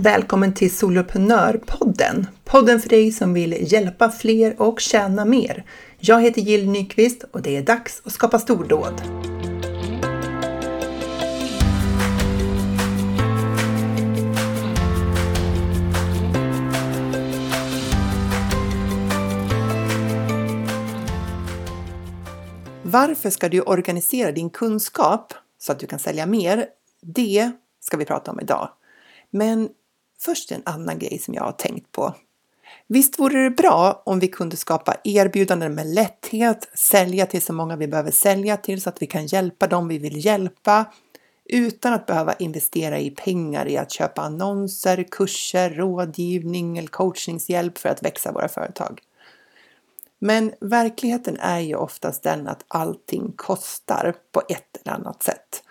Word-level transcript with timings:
Välkommen 0.00 0.54
till 0.54 0.76
Soloprenörpodden! 0.76 2.26
Podden 2.44 2.80
för 2.80 2.88
dig 2.88 3.12
som 3.12 3.34
vill 3.34 3.72
hjälpa 3.72 4.10
fler 4.10 4.62
och 4.62 4.80
tjäna 4.80 5.24
mer. 5.24 5.64
Jag 5.98 6.22
heter 6.22 6.40
Jill 6.40 6.70
Nyqvist 6.70 7.24
och 7.30 7.42
det 7.42 7.56
är 7.56 7.62
dags 7.62 8.02
att 8.04 8.12
skapa 8.12 8.38
stordåd. 8.38 9.02
Varför 22.82 23.30
ska 23.30 23.48
du 23.48 23.60
organisera 23.60 24.32
din 24.32 24.50
kunskap 24.50 25.34
så 25.58 25.72
att 25.72 25.78
du 25.78 25.86
kan 25.86 25.98
sälja 25.98 26.26
mer? 26.26 26.66
Det 27.02 27.50
ska 27.80 27.96
vi 27.96 28.04
prata 28.04 28.30
om 28.30 28.40
idag. 28.40 28.70
Men 29.30 29.68
först 30.20 30.52
en 30.52 30.62
annan 30.64 30.98
grej 30.98 31.18
som 31.18 31.34
jag 31.34 31.42
har 31.42 31.52
tänkt 31.52 31.92
på. 31.92 32.14
Visst 32.86 33.18
vore 33.18 33.42
det 33.42 33.50
bra 33.50 34.02
om 34.06 34.18
vi 34.18 34.28
kunde 34.28 34.56
skapa 34.56 34.94
erbjudanden 35.04 35.74
med 35.74 35.86
lätthet, 35.86 36.68
sälja 36.74 37.26
till 37.26 37.42
så 37.42 37.52
många 37.52 37.76
vi 37.76 37.88
behöver 37.88 38.10
sälja 38.10 38.56
till 38.56 38.82
så 38.82 38.88
att 38.88 39.02
vi 39.02 39.06
kan 39.06 39.26
hjälpa 39.26 39.66
dem 39.66 39.88
vi 39.88 39.98
vill 39.98 40.24
hjälpa 40.24 40.84
utan 41.44 41.92
att 41.92 42.06
behöva 42.06 42.34
investera 42.34 42.98
i 42.98 43.10
pengar 43.10 43.68
i 43.68 43.76
att 43.76 43.92
köpa 43.92 44.22
annonser, 44.22 45.06
kurser, 45.10 45.70
rådgivning 45.70 46.78
eller 46.78 46.88
coachningshjälp 46.88 47.78
för 47.78 47.88
att 47.88 48.02
växa 48.02 48.32
våra 48.32 48.48
företag. 48.48 49.00
Men 50.18 50.52
verkligheten 50.60 51.36
är 51.40 51.60
ju 51.60 51.74
oftast 51.74 52.22
den 52.22 52.48
att 52.48 52.64
allting 52.68 53.32
kostar 53.36 54.14
på 54.32 54.42
ett 54.48 54.76
eller 54.82 54.94
annat 54.94 55.22
sätt. 55.22 55.62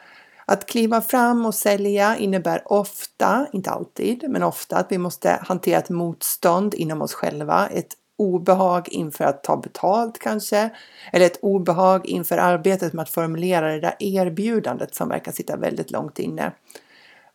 Att 0.50 0.66
kliva 0.66 1.02
fram 1.02 1.46
och 1.46 1.56
sälja 1.56 2.18
innebär 2.18 2.72
ofta, 2.72 3.48
inte 3.54 3.70
alltid, 3.70 4.26
men 4.30 4.44
ofta 4.44 4.78
att 4.78 4.92
vi 4.92 4.98
måste 4.98 5.40
hantera 5.42 5.80
ett 5.80 5.90
motstånd 5.90 6.74
inom 6.74 7.02
oss 7.02 7.14
själva, 7.14 7.68
ett 7.68 7.94
obehag 8.18 8.90
inför 8.90 9.24
att 9.24 9.44
ta 9.44 9.58
betalt 9.58 10.20
kanske, 10.20 10.70
eller 11.12 11.26
ett 11.26 11.40
obehag 11.42 12.06
inför 12.06 12.38
arbetet 12.38 12.94
med 12.94 13.04
att 13.04 13.10
formulera 13.10 13.72
det 13.72 13.80
där 13.80 13.96
erbjudandet 14.00 14.96
som 14.96 15.10
verkar 15.10 15.32
sitta 15.32 15.58
väldigt 15.58 15.92
långt 15.92 16.20
inne. 16.20 16.52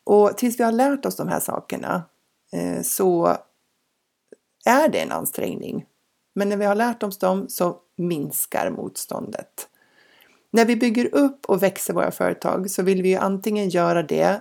Och 0.04 0.36
tills 0.36 0.60
vi 0.60 0.64
har 0.64 0.72
lärt 0.72 1.06
oss 1.06 1.16
de 1.16 1.28
här 1.28 1.40
sakerna 1.40 2.02
eh, 2.52 2.82
så 2.82 3.36
är 4.64 4.88
det 4.88 5.00
en 5.00 5.12
ansträngning. 5.12 5.86
Men 6.34 6.48
när 6.48 6.56
vi 6.56 6.64
har 6.64 6.74
lärt 6.74 7.02
oss 7.02 7.18
dem 7.18 7.48
så 7.48 7.76
minskar 7.96 8.70
motståndet. 8.70 9.68
När 10.54 10.64
vi 10.64 10.76
bygger 10.76 11.14
upp 11.14 11.46
och 11.46 11.62
växer 11.62 11.94
våra 11.94 12.10
företag 12.10 12.70
så 12.70 12.82
vill 12.82 13.02
vi 13.02 13.08
ju 13.08 13.16
antingen 13.16 13.68
göra 13.68 14.02
det, 14.02 14.40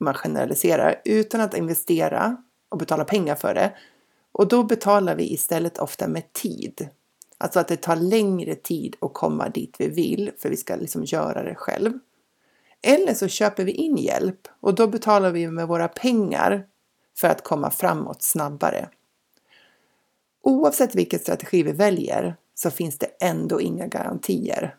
man 0.00 0.14
generaliserar, 0.14 1.00
utan 1.04 1.40
att 1.40 1.56
investera 1.56 2.36
och 2.68 2.78
betala 2.78 3.04
pengar 3.04 3.34
för 3.34 3.54
det. 3.54 3.72
Och 4.32 4.48
då 4.48 4.62
betalar 4.62 5.14
vi 5.14 5.32
istället 5.32 5.78
ofta 5.78 6.08
med 6.08 6.32
tid. 6.32 6.88
Alltså 7.38 7.60
att 7.60 7.68
det 7.68 7.76
tar 7.76 7.96
längre 7.96 8.54
tid 8.54 8.96
att 9.00 9.14
komma 9.14 9.48
dit 9.48 9.76
vi 9.78 9.88
vill 9.88 10.30
för 10.38 10.48
vi 10.48 10.56
ska 10.56 10.76
liksom 10.76 11.04
göra 11.04 11.42
det 11.42 11.54
själv. 11.54 11.92
Eller 12.82 13.14
så 13.14 13.28
köper 13.28 13.64
vi 13.64 13.72
in 13.72 13.96
hjälp 13.96 14.48
och 14.60 14.74
då 14.74 14.86
betalar 14.86 15.30
vi 15.30 15.48
med 15.48 15.68
våra 15.68 15.88
pengar 15.88 16.66
för 17.16 17.28
att 17.28 17.44
komma 17.44 17.70
framåt 17.70 18.22
snabbare. 18.22 18.88
Oavsett 20.42 20.94
vilken 20.94 21.18
strategi 21.18 21.62
vi 21.62 21.72
väljer 21.72 22.36
så 22.54 22.70
finns 22.70 22.98
det 22.98 23.06
ändå 23.20 23.60
inga 23.60 23.86
garantier. 23.86 24.76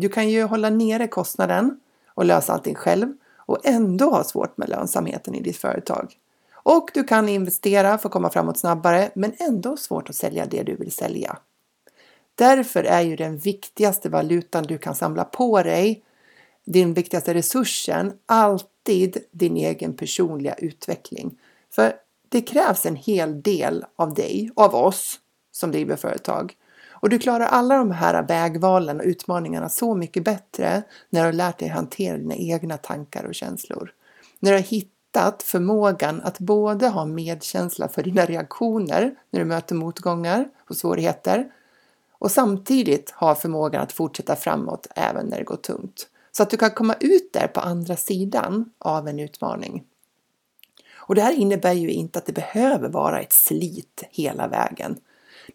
Du 0.00 0.08
kan 0.08 0.28
ju 0.28 0.42
hålla 0.42 0.70
nere 0.70 1.08
kostnaden 1.08 1.80
och 2.14 2.24
lösa 2.24 2.52
allting 2.52 2.74
själv 2.74 3.12
och 3.36 3.66
ändå 3.66 4.10
ha 4.10 4.24
svårt 4.24 4.58
med 4.58 4.68
lönsamheten 4.68 5.34
i 5.34 5.42
ditt 5.42 5.56
företag. 5.56 6.14
Och 6.52 6.90
du 6.94 7.04
kan 7.04 7.28
investera 7.28 7.98
för 7.98 8.08
att 8.08 8.12
komma 8.12 8.30
framåt 8.30 8.58
snabbare 8.58 9.10
men 9.14 9.32
ändå 9.38 9.76
svårt 9.76 10.08
att 10.08 10.16
sälja 10.16 10.46
det 10.46 10.62
du 10.62 10.76
vill 10.76 10.92
sälja. 10.92 11.38
Därför 12.34 12.84
är 12.84 13.00
ju 13.00 13.16
den 13.16 13.38
viktigaste 13.38 14.08
valutan 14.08 14.64
du 14.64 14.78
kan 14.78 14.94
samla 14.94 15.24
på 15.24 15.62
dig, 15.62 16.02
din 16.64 16.94
viktigaste 16.94 17.34
resursen, 17.34 18.12
alltid 18.26 19.18
din 19.30 19.56
egen 19.56 19.96
personliga 19.96 20.54
utveckling. 20.54 21.38
För 21.70 21.92
det 22.28 22.40
krävs 22.40 22.86
en 22.86 22.96
hel 22.96 23.42
del 23.42 23.84
av 23.96 24.14
dig, 24.14 24.50
av 24.56 24.74
oss 24.74 25.20
som 25.52 25.70
driver 25.70 25.96
företag 25.96 26.54
och 27.00 27.08
du 27.08 27.18
klarar 27.18 27.46
alla 27.46 27.76
de 27.76 27.90
här 27.90 28.22
vägvalen 28.22 29.00
och 29.00 29.06
utmaningarna 29.06 29.68
så 29.68 29.94
mycket 29.94 30.24
bättre 30.24 30.82
när 31.10 31.20
du 31.20 31.26
har 31.26 31.32
lärt 31.32 31.58
dig 31.58 31.68
hantera 31.68 32.16
dina 32.16 32.34
egna 32.34 32.76
tankar 32.76 33.24
och 33.24 33.34
känslor. 33.34 33.92
När 34.40 34.50
du 34.50 34.56
har 34.56 34.64
hittat 34.64 35.42
förmågan 35.42 36.20
att 36.24 36.38
både 36.38 36.88
ha 36.88 37.04
medkänsla 37.04 37.88
för 37.88 38.02
dina 38.02 38.24
reaktioner 38.24 39.14
när 39.30 39.40
du 39.40 39.46
möter 39.46 39.74
motgångar 39.74 40.48
och 40.68 40.76
svårigheter 40.76 41.50
och 42.18 42.30
samtidigt 42.30 43.10
ha 43.10 43.34
förmågan 43.34 43.82
att 43.82 43.92
fortsätta 43.92 44.36
framåt 44.36 44.86
även 44.94 45.26
när 45.26 45.38
det 45.38 45.44
går 45.44 45.56
tungt. 45.56 46.08
Så 46.32 46.42
att 46.42 46.50
du 46.50 46.56
kan 46.56 46.70
komma 46.70 46.94
ut 47.00 47.32
där 47.32 47.46
på 47.46 47.60
andra 47.60 47.96
sidan 47.96 48.72
av 48.78 49.08
en 49.08 49.18
utmaning. 49.18 49.84
Och 50.94 51.14
det 51.14 51.22
här 51.22 51.32
innebär 51.32 51.72
ju 51.72 51.90
inte 51.90 52.18
att 52.18 52.26
det 52.26 52.32
behöver 52.32 52.88
vara 52.88 53.20
ett 53.20 53.32
slit 53.32 54.02
hela 54.10 54.48
vägen. 54.48 54.96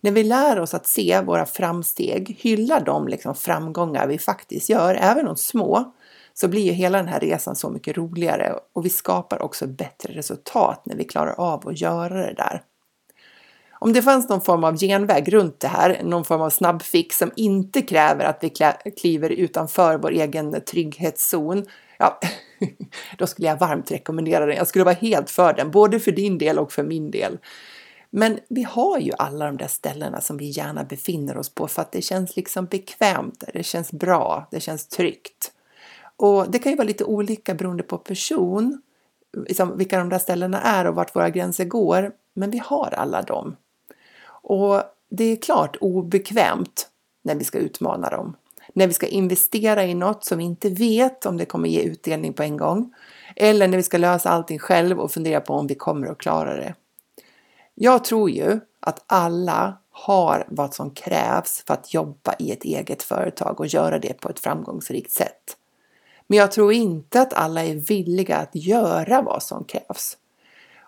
När 0.02 0.12
vi 0.12 0.24
lär 0.24 0.60
oss 0.60 0.74
att 0.74 0.88
se 0.88 1.22
våra 1.22 1.46
framsteg, 1.46 2.38
hylla 2.40 2.80
de 2.80 3.08
liksom 3.08 3.36
framgångar 3.36 4.08
vi 4.08 4.18
faktiskt 4.18 4.70
gör, 4.70 4.96
även 4.96 5.26
de 5.26 5.36
små, 5.36 5.94
så 6.34 6.48
blir 6.48 6.62
ju 6.62 6.72
hela 6.72 6.98
den 6.98 7.08
här 7.08 7.20
resan 7.20 7.56
så 7.56 7.70
mycket 7.70 7.98
roligare 7.98 8.54
och 8.74 8.86
vi 8.86 8.90
skapar 8.90 9.42
också 9.42 9.68
bättre 9.68 10.14
resultat 10.14 10.82
när 10.86 10.96
vi 10.96 11.04
klarar 11.04 11.40
av 11.40 11.68
att 11.68 11.82
göra 11.82 12.26
det 12.26 12.34
där. 12.34 12.62
Om 13.80 13.94
det 13.94 14.02
fanns 14.02 14.30
någon 14.30 14.42
form 14.42 14.64
av 14.64 14.78
genväg 14.78 15.34
runt 15.34 15.60
det 15.60 15.68
här, 15.68 16.02
någon 16.04 16.26
form 16.26 16.42
av 16.42 16.50
snabbfix 16.50 17.18
som 17.18 17.32
inte 17.36 17.82
kräver 17.82 18.26
att 18.26 18.38
vi 18.42 18.52
kliver 18.92 19.30
utanför 19.30 19.98
vår 19.98 20.12
egen 20.12 20.62
trygghetszon, 20.62 21.66
ja, 21.98 22.20
då 23.18 23.28
skulle 23.28 23.48
jag 23.48 23.58
varmt 23.58 23.92
rekommendera 23.92 24.46
den. 24.46 24.56
Jag 24.56 24.68
skulle 24.68 24.86
vara 24.86 24.96
helt 24.96 25.30
för 25.30 25.54
den, 25.54 25.72
både 25.72 26.00
för 26.00 26.12
din 26.12 26.38
del 26.38 26.60
och 26.60 26.72
för 26.72 26.84
min 26.84 27.12
del. 27.12 27.38
Men 28.16 28.40
vi 28.50 28.64
har 28.64 29.00
ju 29.00 29.12
alla 29.18 29.46
de 29.46 29.58
där 29.58 29.68
ställena 29.68 30.22
som 30.22 30.38
vi 30.38 30.46
gärna 30.46 30.84
befinner 30.84 31.38
oss 31.38 31.50
på 31.50 31.68
för 31.68 31.82
att 31.82 31.92
det 31.92 32.02
känns 32.02 32.36
liksom 32.36 32.66
bekvämt, 32.66 33.44
det 33.54 33.64
känns 33.64 33.92
bra, 33.92 34.48
det 34.52 34.60
känns 34.60 34.88
tryggt. 34.88 35.52
Och 36.16 36.52
det 36.52 36.60
kan 36.60 36.72
ju 36.72 36.76
vara 36.76 36.88
lite 36.88 37.04
olika 37.04 37.54
beroende 37.54 37.84
på 37.84 37.98
person, 37.98 38.82
liksom 39.48 39.78
vilka 39.78 40.00
de 40.00 40.10
där 40.10 40.20
ställena 40.20 40.62
är 40.62 40.88
och 40.88 40.96
vart 40.96 41.16
våra 41.16 41.30
gränser 41.30 41.66
går, 41.66 42.12
men 42.34 42.52
vi 42.52 42.58
har 42.58 42.94
alla 42.98 43.22
dem. 43.22 43.56
Och 44.26 44.82
det 45.10 45.24
är 45.24 45.36
klart 45.36 45.78
obekvämt 45.82 46.90
när 47.22 47.36
vi 47.36 47.44
ska 47.44 47.58
utmana 47.58 48.10
dem. 48.10 48.36
När 48.74 48.88
vi 48.88 48.94
ska 48.94 49.08
investera 49.08 49.86
i 49.86 49.94
något 49.94 50.26
som 50.26 50.38
vi 50.38 50.44
inte 50.44 50.70
vet 50.70 51.26
om 51.26 51.38
det 51.38 51.46
kommer 51.46 51.70
ge 51.70 51.82
utdelning 51.82 52.34
på 52.34 52.44
en 52.44 52.58
gång. 52.58 52.94
Eller 53.36 53.68
när 53.68 53.78
vi 53.78 53.84
ska 53.84 53.98
lösa 53.98 54.30
allting 54.30 54.60
själv 54.60 55.00
och 55.00 55.12
fundera 55.12 55.42
på 55.42 55.54
om 55.54 55.68
vi 55.68 55.76
kommer 55.76 56.08
att 56.08 56.18
klara 56.18 56.56
det. 56.56 56.76
Jag 57.76 58.04
tror 58.04 58.30
ju 58.30 58.60
att 58.80 59.04
alla 59.08 59.78
har 59.92 60.46
vad 60.50 60.74
som 60.74 60.92
krävs 60.92 61.64
för 61.68 61.74
att 61.74 61.94
jobba 61.94 62.36
i 62.40 62.52
ett 62.52 62.64
eget 62.64 63.04
företag 63.04 63.60
och 63.60 63.68
göra 63.68 64.00
det 64.00 64.14
på 64.14 64.30
ett 64.30 64.40
framgångsrikt 64.40 65.12
sätt. 65.12 65.58
Men 66.28 66.38
jag 66.38 66.52
tror 66.52 66.74
inte 66.74 67.22
att 67.22 67.34
alla 67.34 67.64
är 67.64 67.76
villiga 67.76 68.38
att 68.38 68.56
göra 68.56 69.22
vad 69.22 69.44
som 69.44 69.64
krävs. 69.64 70.18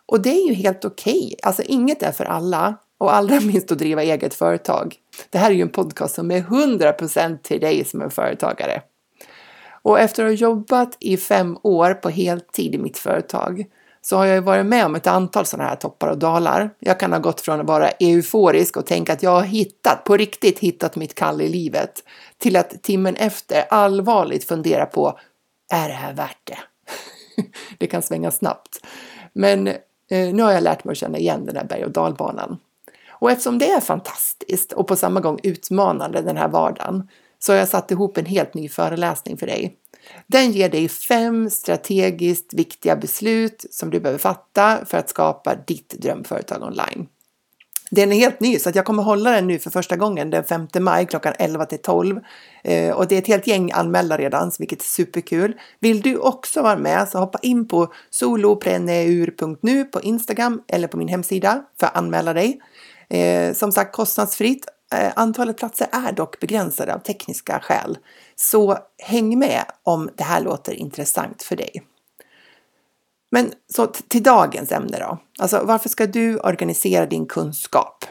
Och 0.05 0.21
det 0.21 0.29
är 0.29 0.47
ju 0.47 0.53
helt 0.53 0.85
okej. 0.85 1.25
Okay. 1.25 1.35
Alltså 1.43 1.61
inget 1.61 2.03
är 2.03 2.11
för 2.11 2.25
alla 2.25 2.75
och 2.97 3.15
allra 3.15 3.39
minst 3.39 3.71
att 3.71 3.77
driva 3.77 4.03
eget 4.03 4.33
företag. 4.33 4.95
Det 5.29 5.37
här 5.37 5.51
är 5.51 5.55
ju 5.55 5.61
en 5.61 5.69
podcast 5.69 6.15
som 6.15 6.31
är 6.31 6.41
100% 6.41 7.37
till 7.41 7.61
dig 7.61 7.85
som 7.85 8.01
är 8.01 8.09
företagare. 8.09 8.81
Och 9.69 9.99
efter 9.99 10.23
att 10.23 10.29
ha 10.29 10.35
jobbat 10.35 10.97
i 10.99 11.17
fem 11.17 11.57
år 11.63 11.93
på 11.93 12.09
heltid 12.09 12.75
i 12.75 12.77
mitt 12.77 12.97
företag 12.97 13.65
så 14.05 14.17
har 14.17 14.25
jag 14.25 14.41
varit 14.41 14.65
med 14.65 14.85
om 14.85 14.95
ett 14.95 15.07
antal 15.07 15.45
sådana 15.45 15.69
här 15.69 15.75
toppar 15.75 16.07
och 16.07 16.17
dalar. 16.17 16.69
Jag 16.79 16.99
kan 16.99 17.11
ha 17.11 17.19
gått 17.19 17.41
från 17.41 17.59
att 17.59 17.67
vara 17.67 17.89
euforisk 17.89 18.77
och 18.77 18.85
tänka 18.85 19.13
att 19.13 19.23
jag 19.23 19.31
har 19.31 19.43
hittat, 19.43 20.03
på 20.03 20.17
riktigt 20.17 20.59
hittat 20.59 20.95
mitt 20.95 21.15
kall 21.15 21.41
i 21.41 21.47
livet, 21.47 22.03
till 22.37 22.55
att 22.55 22.83
timmen 22.83 23.15
efter 23.15 23.65
allvarligt 23.69 24.43
fundera 24.43 24.85
på, 24.85 25.19
är 25.71 25.87
det 25.87 25.93
här 25.93 26.13
värt 26.13 26.39
det? 26.43 26.57
det 27.77 27.87
kan 27.87 28.01
svänga 28.01 28.31
snabbt. 28.31 28.85
Men 29.33 29.67
eh, 29.67 30.33
nu 30.33 30.43
har 30.43 30.51
jag 30.51 30.63
lärt 30.63 30.83
mig 30.83 30.91
att 30.91 30.97
känna 30.97 31.17
igen 31.17 31.45
den 31.45 31.55
här 31.55 31.65
berg 31.65 31.85
och 31.85 31.91
dalbanan. 31.91 32.57
Och 33.09 33.31
eftersom 33.31 33.57
det 33.57 33.71
är 33.71 33.81
fantastiskt 33.81 34.71
och 34.71 34.87
på 34.87 34.95
samma 34.95 35.19
gång 35.19 35.39
utmanande 35.43 36.21
den 36.21 36.37
här 36.37 36.47
vardagen 36.47 37.09
så 37.39 37.51
har 37.51 37.57
jag 37.57 37.67
satt 37.67 37.91
ihop 37.91 38.17
en 38.17 38.25
helt 38.25 38.53
ny 38.53 38.69
föreläsning 38.69 39.37
för 39.37 39.47
dig 39.47 39.75
den 40.27 40.51
ger 40.51 40.69
dig 40.69 40.89
fem 40.89 41.49
strategiskt 41.49 42.53
viktiga 42.53 42.95
beslut 42.95 43.65
som 43.71 43.89
du 43.89 43.99
behöver 43.99 44.19
fatta 44.19 44.85
för 44.85 44.97
att 44.97 45.09
skapa 45.09 45.55
ditt 45.55 45.89
drömföretag 45.89 46.63
online. 46.63 47.07
Den 47.91 48.11
är 48.11 48.15
helt 48.15 48.39
ny 48.39 48.59
så 48.59 48.69
att 48.69 48.75
jag 48.75 48.85
kommer 48.85 49.03
hålla 49.03 49.31
den 49.31 49.47
nu 49.47 49.59
för 49.59 49.69
första 49.69 49.95
gången 49.95 50.29
den 50.29 50.43
5 50.43 50.67
maj 50.79 51.05
klockan 51.05 51.33
11 51.39 51.65
till 51.65 51.81
12. 51.81 52.19
Eh, 52.63 52.95
och 52.95 53.07
det 53.07 53.15
är 53.15 53.19
ett 53.19 53.27
helt 53.27 53.47
gäng 53.47 53.71
anmälda 53.71 54.17
redan, 54.17 54.51
vilket 54.59 54.79
är 54.79 54.85
superkul. 54.85 55.55
Vill 55.79 56.01
du 56.01 56.17
också 56.17 56.61
vara 56.61 56.77
med 56.77 57.09
så 57.09 57.19
hoppa 57.19 57.39
in 57.41 57.67
på 57.67 57.93
solopreneur.nu 58.09 59.83
på 59.83 60.01
Instagram 60.01 60.61
eller 60.67 60.87
på 60.87 60.97
min 60.97 61.07
hemsida 61.07 61.63
för 61.79 61.87
att 61.87 61.97
anmäla 61.97 62.33
dig. 62.33 62.59
Eh, 63.09 63.53
som 63.53 63.71
sagt 63.71 63.95
kostnadsfritt. 63.95 64.65
Eh, 64.95 65.13
antalet 65.15 65.57
platser 65.57 65.87
är 65.91 66.11
dock 66.11 66.39
begränsade 66.39 66.95
av 66.95 66.99
tekniska 66.99 67.59
skäl. 67.59 67.97
Så 68.35 68.77
häng 68.97 69.39
med 69.39 69.65
om 69.83 70.09
det 70.15 70.23
här 70.23 70.41
låter 70.41 70.73
intressant 70.73 71.43
för 71.43 71.55
dig. 71.55 71.83
Men 73.31 73.51
så 73.73 73.87
till 73.87 74.23
dagens 74.23 74.71
ämne 74.71 74.99
då. 74.99 75.17
Alltså 75.39 75.61
varför 75.63 75.89
ska 75.89 76.07
du 76.07 76.39
organisera 76.39 77.05
din 77.05 77.25
kunskap? 77.25 78.05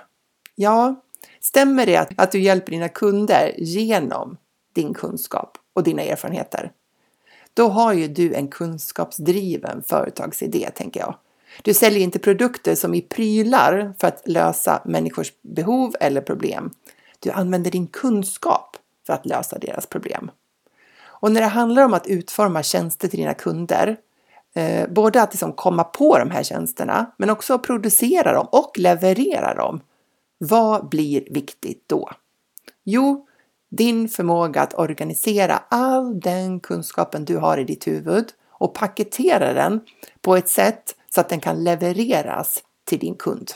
Ja, 0.55 1.03
stämmer 1.41 1.87
det 1.87 1.97
att, 1.97 2.09
att 2.17 2.33
du 2.33 2.41
hjälper 2.41 2.71
dina 2.71 2.89
kunder 2.89 3.55
genom 3.59 4.37
din 4.75 4.95
kunskap 4.95 5.59
och 5.75 5.83
dina 5.83 6.03
erfarenheter? 6.03 6.73
Då 7.55 7.69
har 7.69 7.93
ju 7.93 8.09
du 8.09 8.35
en 8.35 8.49
kunskapsdriven 8.49 9.83
företagsidé, 9.83 10.71
tänker 10.75 11.01
jag. 11.01 11.17
Du 11.63 11.75
säljer 11.75 12.01
inte 12.01 12.19
produkter 12.19 12.75
som 12.75 12.95
i 12.95 13.03
prylar 13.03 13.95
för 13.99 14.09
att 14.09 14.23
lösa 14.29 14.83
människors 14.85 15.33
behov 15.43 15.95
eller 16.01 16.21
problem. 16.21 16.71
Du 17.19 17.31
använder 17.31 17.71
din 17.71 17.87
kunskap 17.87 18.77
för 19.07 19.13
att 19.13 19.27
lösa 19.27 19.59
deras 19.59 19.87
problem. 19.87 20.31
Och 21.03 21.33
när 21.33 21.41
det 21.41 21.47
handlar 21.47 21.85
om 21.85 21.95
att 21.95 22.07
utforma 22.07 22.63
tjänster 22.63 23.09
till 23.09 23.19
dina 23.19 23.35
kunder 23.35 23.97
Eh, 24.57 24.89
både 24.89 25.23
att 25.23 25.33
liksom 25.33 25.53
komma 25.53 25.85
på 25.85 26.19
de 26.19 26.31
här 26.31 26.43
tjänsterna, 26.43 27.11
men 27.17 27.31
också 27.31 27.55
att 27.55 27.63
producera 27.63 28.33
dem 28.33 28.49
och 28.53 28.79
leverera 28.79 29.55
dem. 29.55 29.81
Vad 30.39 30.89
blir 30.89 31.25
viktigt 31.31 31.85
då? 31.87 32.11
Jo, 32.85 33.27
din 33.71 34.09
förmåga 34.09 34.63
att 34.63 34.79
organisera 34.79 35.63
all 35.69 36.21
den 36.21 36.61
kunskapen 36.61 37.25
du 37.25 37.37
har 37.37 37.59
i 37.59 37.65
ditt 37.65 37.87
huvud 37.87 38.25
och 38.51 38.75
paketera 38.75 39.53
den 39.53 39.81
på 40.21 40.37
ett 40.37 40.49
sätt 40.49 40.97
så 41.15 41.21
att 41.21 41.29
den 41.29 41.41
kan 41.41 41.65
levereras 41.65 42.63
till 42.85 42.99
din 42.99 43.15
kund. 43.15 43.53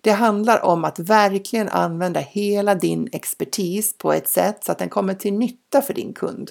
Det 0.00 0.10
handlar 0.10 0.64
om 0.64 0.84
att 0.84 0.98
verkligen 0.98 1.68
använda 1.68 2.20
hela 2.20 2.74
din 2.74 3.08
expertis 3.12 3.98
på 3.98 4.12
ett 4.12 4.28
sätt 4.28 4.64
så 4.64 4.72
att 4.72 4.78
den 4.78 4.88
kommer 4.88 5.14
till 5.14 5.32
nytta 5.32 5.82
för 5.82 5.94
din 5.94 6.12
kund. 6.12 6.50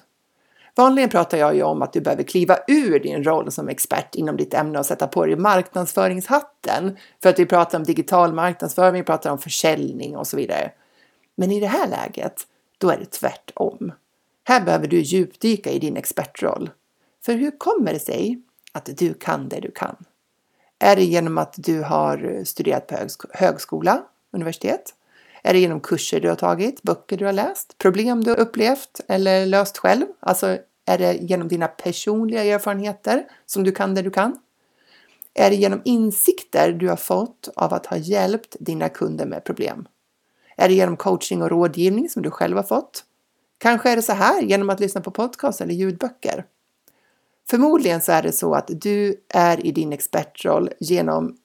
Vanligen 0.75 1.09
pratar 1.09 1.37
jag 1.37 1.55
ju 1.55 1.63
om 1.63 1.81
att 1.81 1.93
du 1.93 2.01
behöver 2.01 2.23
kliva 2.23 2.57
ur 2.67 2.99
din 2.99 3.23
roll 3.23 3.51
som 3.51 3.69
expert 3.69 4.15
inom 4.15 4.37
ditt 4.37 4.53
ämne 4.53 4.79
och 4.79 4.85
sätta 4.85 5.07
på 5.07 5.25
dig 5.25 5.35
marknadsföringshatten. 5.35 6.97
För 7.23 7.29
att 7.29 7.39
vi 7.39 7.45
pratar 7.45 7.77
om 7.77 7.83
digital 7.83 8.33
marknadsföring, 8.33 8.93
vi 8.93 9.03
pratar 9.03 9.31
om 9.31 9.37
försäljning 9.37 10.17
och 10.17 10.27
så 10.27 10.37
vidare. 10.37 10.71
Men 11.35 11.51
i 11.51 11.59
det 11.59 11.67
här 11.67 11.87
läget, 11.87 12.47
då 12.77 12.89
är 12.89 12.97
det 12.97 13.05
tvärtom. 13.05 13.91
Här 14.43 14.61
behöver 14.61 14.87
du 14.87 14.99
djupdyka 14.99 15.71
i 15.71 15.79
din 15.79 15.97
expertroll. 15.97 16.69
För 17.25 17.33
hur 17.33 17.51
kommer 17.59 17.93
det 17.93 17.99
sig 17.99 18.41
att 18.75 18.89
du 18.97 19.13
kan 19.13 19.49
det 19.49 19.59
du 19.59 19.71
kan? 19.71 19.95
Är 20.79 20.95
det 20.95 21.03
genom 21.03 21.37
att 21.37 21.53
du 21.57 21.81
har 21.81 22.43
studerat 22.43 22.87
på 22.87 22.95
högskola, 23.33 24.03
universitet? 24.31 24.93
Är 25.43 25.53
det 25.53 25.59
genom 25.59 25.79
kurser 25.79 26.19
du 26.19 26.29
har 26.29 26.35
tagit, 26.35 26.81
böcker 26.81 27.17
du 27.17 27.25
har 27.25 27.33
läst, 27.33 27.77
problem 27.77 28.23
du 28.23 28.29
har 28.29 28.39
upplevt 28.39 29.01
eller 29.07 29.45
löst 29.45 29.77
själv? 29.77 30.05
Alltså 30.19 30.57
är 30.85 30.97
det 30.97 31.13
genom 31.13 31.47
dina 31.47 31.67
personliga 31.67 32.43
erfarenheter 32.43 33.27
som 33.45 33.63
du 33.63 33.71
kan 33.71 33.95
det 33.95 34.01
du 34.01 34.11
kan? 34.11 34.39
Är 35.33 35.49
det 35.49 35.55
genom 35.55 35.81
insikter 35.85 36.71
du 36.71 36.89
har 36.89 36.95
fått 36.95 37.49
av 37.55 37.73
att 37.73 37.85
ha 37.85 37.97
hjälpt 37.97 38.55
dina 38.59 38.89
kunder 38.89 39.25
med 39.25 39.43
problem? 39.43 39.87
Är 40.57 40.67
det 40.67 40.73
genom 40.73 40.97
coaching 40.97 41.41
och 41.41 41.49
rådgivning 41.49 42.09
som 42.09 42.21
du 42.21 42.31
själv 42.31 42.57
har 42.57 42.63
fått? 42.63 43.03
Kanske 43.57 43.89
är 43.89 43.95
det 43.95 44.01
så 44.01 44.13
här 44.13 44.41
genom 44.41 44.69
att 44.69 44.79
lyssna 44.79 45.01
på 45.01 45.11
podcast 45.11 45.61
eller 45.61 45.73
ljudböcker. 45.73 46.45
Förmodligen 47.49 48.01
så 48.01 48.11
är 48.11 48.21
det 48.21 48.31
så 48.31 48.53
att 48.53 48.67
du 48.67 49.21
är 49.29 49.65
i 49.65 49.71
din 49.71 49.93
expertroll 49.93 50.69
genom, 50.79 51.37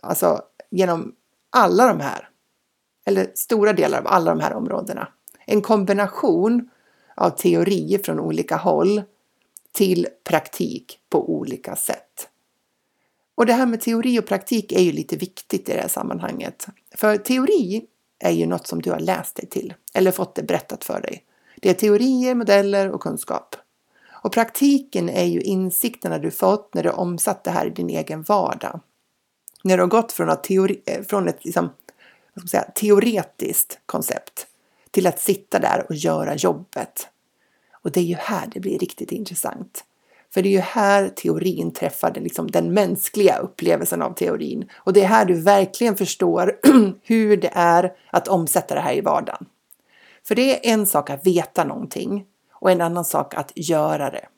alltså, 0.00 0.42
genom 0.70 1.14
alla 1.50 1.86
de 1.86 2.00
här 2.00 2.28
eller 3.06 3.30
stora 3.34 3.72
delar 3.72 3.98
av 3.98 4.06
alla 4.06 4.30
de 4.30 4.40
här 4.40 4.54
områdena. 4.54 5.08
En 5.46 5.62
kombination 5.62 6.70
av 7.14 7.30
teori 7.30 8.00
från 8.04 8.20
olika 8.20 8.56
håll 8.56 9.02
till 9.72 10.08
praktik 10.24 10.98
på 11.10 11.30
olika 11.30 11.76
sätt. 11.76 12.28
Och 13.34 13.46
det 13.46 13.52
här 13.52 13.66
med 13.66 13.80
teori 13.80 14.20
och 14.20 14.26
praktik 14.26 14.72
är 14.72 14.80
ju 14.80 14.92
lite 14.92 15.16
viktigt 15.16 15.68
i 15.68 15.72
det 15.72 15.80
här 15.80 15.88
sammanhanget. 15.88 16.66
För 16.94 17.16
teori 17.16 17.84
är 18.18 18.30
ju 18.30 18.46
något 18.46 18.66
som 18.66 18.82
du 18.82 18.90
har 18.90 19.00
läst 19.00 19.36
dig 19.36 19.48
till 19.48 19.74
eller 19.94 20.10
fått 20.10 20.34
det 20.34 20.42
berättat 20.42 20.84
för 20.84 21.00
dig. 21.00 21.24
Det 21.56 21.70
är 21.70 21.74
teorier, 21.74 22.34
modeller 22.34 22.90
och 22.90 23.00
kunskap. 23.00 23.56
Och 24.22 24.32
praktiken 24.32 25.08
är 25.08 25.24
ju 25.24 25.40
insikterna 25.40 26.18
du 26.18 26.30
fått 26.30 26.74
när 26.74 26.82
du 26.82 26.90
omsatt 26.90 27.44
det 27.44 27.50
här 27.50 27.66
i 27.66 27.70
din 27.70 27.90
egen 27.90 28.22
vardag. 28.22 28.80
När 29.64 29.76
du 29.76 29.82
har 29.82 29.88
gått 29.88 30.12
från, 30.12 30.30
att 30.30 30.44
teori, 30.44 30.82
eh, 30.86 31.02
från 31.02 31.28
ett 31.28 31.44
liksom, 31.44 31.70
vad 32.34 32.48
ska 32.48 32.58
säga, 32.58 32.70
teoretiskt 32.74 33.78
koncept 33.86 34.46
till 34.90 35.06
att 35.06 35.20
sitta 35.20 35.58
där 35.58 35.86
och 35.88 35.94
göra 35.94 36.34
jobbet. 36.34 37.08
Och 37.72 37.90
det 37.90 38.00
är 38.00 38.04
ju 38.04 38.14
här 38.14 38.46
det 38.46 38.60
blir 38.60 38.78
riktigt 38.78 39.12
intressant. 39.12 39.84
För 40.34 40.42
det 40.42 40.48
är 40.48 40.50
ju 40.50 40.58
här 40.58 41.08
teorin 41.08 41.70
träffar 41.70 42.10
den, 42.10 42.22
liksom, 42.22 42.50
den 42.50 42.74
mänskliga 42.74 43.38
upplevelsen 43.38 44.02
av 44.02 44.14
teorin. 44.14 44.68
Och 44.74 44.92
det 44.92 45.02
är 45.02 45.06
här 45.06 45.24
du 45.24 45.40
verkligen 45.40 45.96
förstår 45.96 46.58
hur 47.02 47.36
det 47.36 47.50
är 47.54 47.92
att 48.10 48.28
omsätta 48.28 48.74
det 48.74 48.80
här 48.80 48.94
i 48.94 49.00
vardagen. 49.00 49.46
För 50.24 50.34
det 50.34 50.68
är 50.68 50.72
en 50.72 50.86
sak 50.86 51.10
att 51.10 51.26
veta 51.26 51.64
någonting 51.64 52.24
och 52.60 52.70
en 52.70 52.80
annan 52.80 53.04
sak 53.04 53.34
att 53.34 53.52
göra 53.54 54.10
det. 54.10 54.28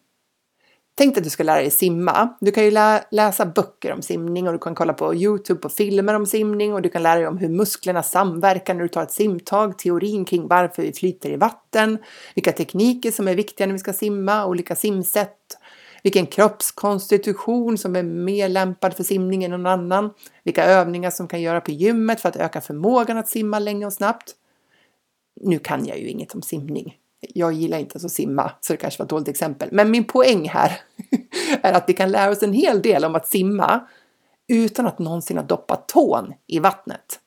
Tänk 0.99 1.15
dig 1.15 1.21
att 1.21 1.25
du 1.25 1.31
ska 1.31 1.43
lära 1.43 1.61
dig 1.61 1.71
simma. 1.71 2.29
Du 2.41 2.53
kan 2.53 2.65
ju 2.65 2.71
lä 2.71 3.05
läsa 3.11 3.47
böcker 3.47 3.93
om 3.93 4.03
simning 4.03 4.47
och 4.47 4.53
du 4.53 4.59
kan 4.59 4.75
kolla 4.75 4.93
på 4.93 5.15
Youtube 5.15 5.61
på 5.61 5.69
filmer 5.69 6.15
om 6.15 6.27
simning 6.27 6.75
och 6.75 6.83
du 6.83 6.89
kan 6.89 7.03
lära 7.03 7.19
dig 7.19 7.27
om 7.27 7.39
hur 7.39 7.49
musklerna 7.49 8.03
samverkar 8.03 8.75
när 8.75 8.83
du 8.83 8.89
tar 8.89 9.03
ett 9.03 9.13
simtag, 9.13 9.79
teorin 9.79 10.25
kring 10.25 10.49
varför 10.49 10.83
vi 10.83 10.93
flyter 10.93 11.31
i 11.31 11.37
vatten, 11.37 11.99
vilka 12.35 12.53
tekniker 12.53 13.11
som 13.11 13.29
är 13.29 13.35
viktiga 13.35 13.67
när 13.67 13.73
vi 13.73 13.79
ska 13.79 13.93
simma, 13.93 14.47
olika 14.47 14.77
simsätt, 14.77 15.59
vilken 16.03 16.27
kroppskonstitution 16.27 17.79
som 17.79 17.97
är 17.97 18.03
mer 18.03 18.49
lämpad 18.49 18.95
för 18.95 19.05
simning 19.05 19.45
än 19.45 19.51
någon 19.51 19.67
annan, 19.67 20.11
vilka 20.45 20.65
övningar 20.65 21.11
som 21.11 21.29
kan 21.29 21.43
göra 21.43 21.61
på 21.61 21.71
gymmet 21.71 22.21
för 22.21 22.29
att 22.29 22.37
öka 22.37 22.61
förmågan 22.61 23.19
att 23.19 23.29
simma 23.29 23.59
länge 23.59 23.87
och 23.87 23.93
snabbt. 23.93 24.35
Nu 25.41 25.59
kan 25.59 25.87
jag 25.87 25.99
ju 25.99 26.09
inget 26.09 26.35
om 26.35 26.43
simning, 26.43 26.97
jag 27.21 27.53
gillar 27.53 27.79
inte 27.79 27.99
att 28.05 28.13
simma, 28.13 28.51
så 28.61 28.73
det 28.73 28.77
kanske 28.77 28.99
var 28.99 29.05
ett 29.05 29.11
dåligt 29.11 29.29
exempel. 29.29 29.69
Men 29.73 29.91
min 29.91 30.05
poäng 30.05 30.49
här 30.49 30.81
är 31.63 31.73
att 31.73 31.85
vi 31.87 31.93
kan 31.93 32.11
lära 32.11 32.31
oss 32.31 32.43
en 32.43 32.53
hel 32.53 32.83
del 32.83 33.05
om 33.05 33.15
att 33.15 33.27
simma 33.27 33.81
utan 34.49 34.87
att 34.87 34.99
någonsin 34.99 35.37
ha 35.37 35.45
doppat 35.45 35.89
tån 35.89 36.35
i 36.47 36.59
vattnet. 36.59 37.21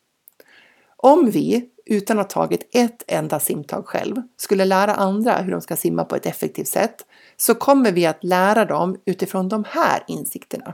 Om 0.97 1.29
vi, 1.29 1.69
utan 1.85 2.19
att 2.19 2.33
ha 2.33 2.43
tagit 2.43 2.69
ett 2.75 3.03
enda 3.07 3.39
simtag 3.39 3.87
själv, 3.87 4.15
skulle 4.37 4.65
lära 4.65 4.95
andra 4.95 5.37
hur 5.37 5.51
de 5.51 5.61
ska 5.61 5.75
simma 5.75 6.05
på 6.05 6.15
ett 6.15 6.25
effektivt 6.25 6.67
sätt, 6.67 7.05
så 7.37 7.55
kommer 7.55 7.91
vi 7.91 8.05
att 8.05 8.23
lära 8.23 8.65
dem 8.65 8.97
utifrån 9.05 9.49
de 9.49 9.63
här 9.67 10.03
insikterna. 10.07 10.73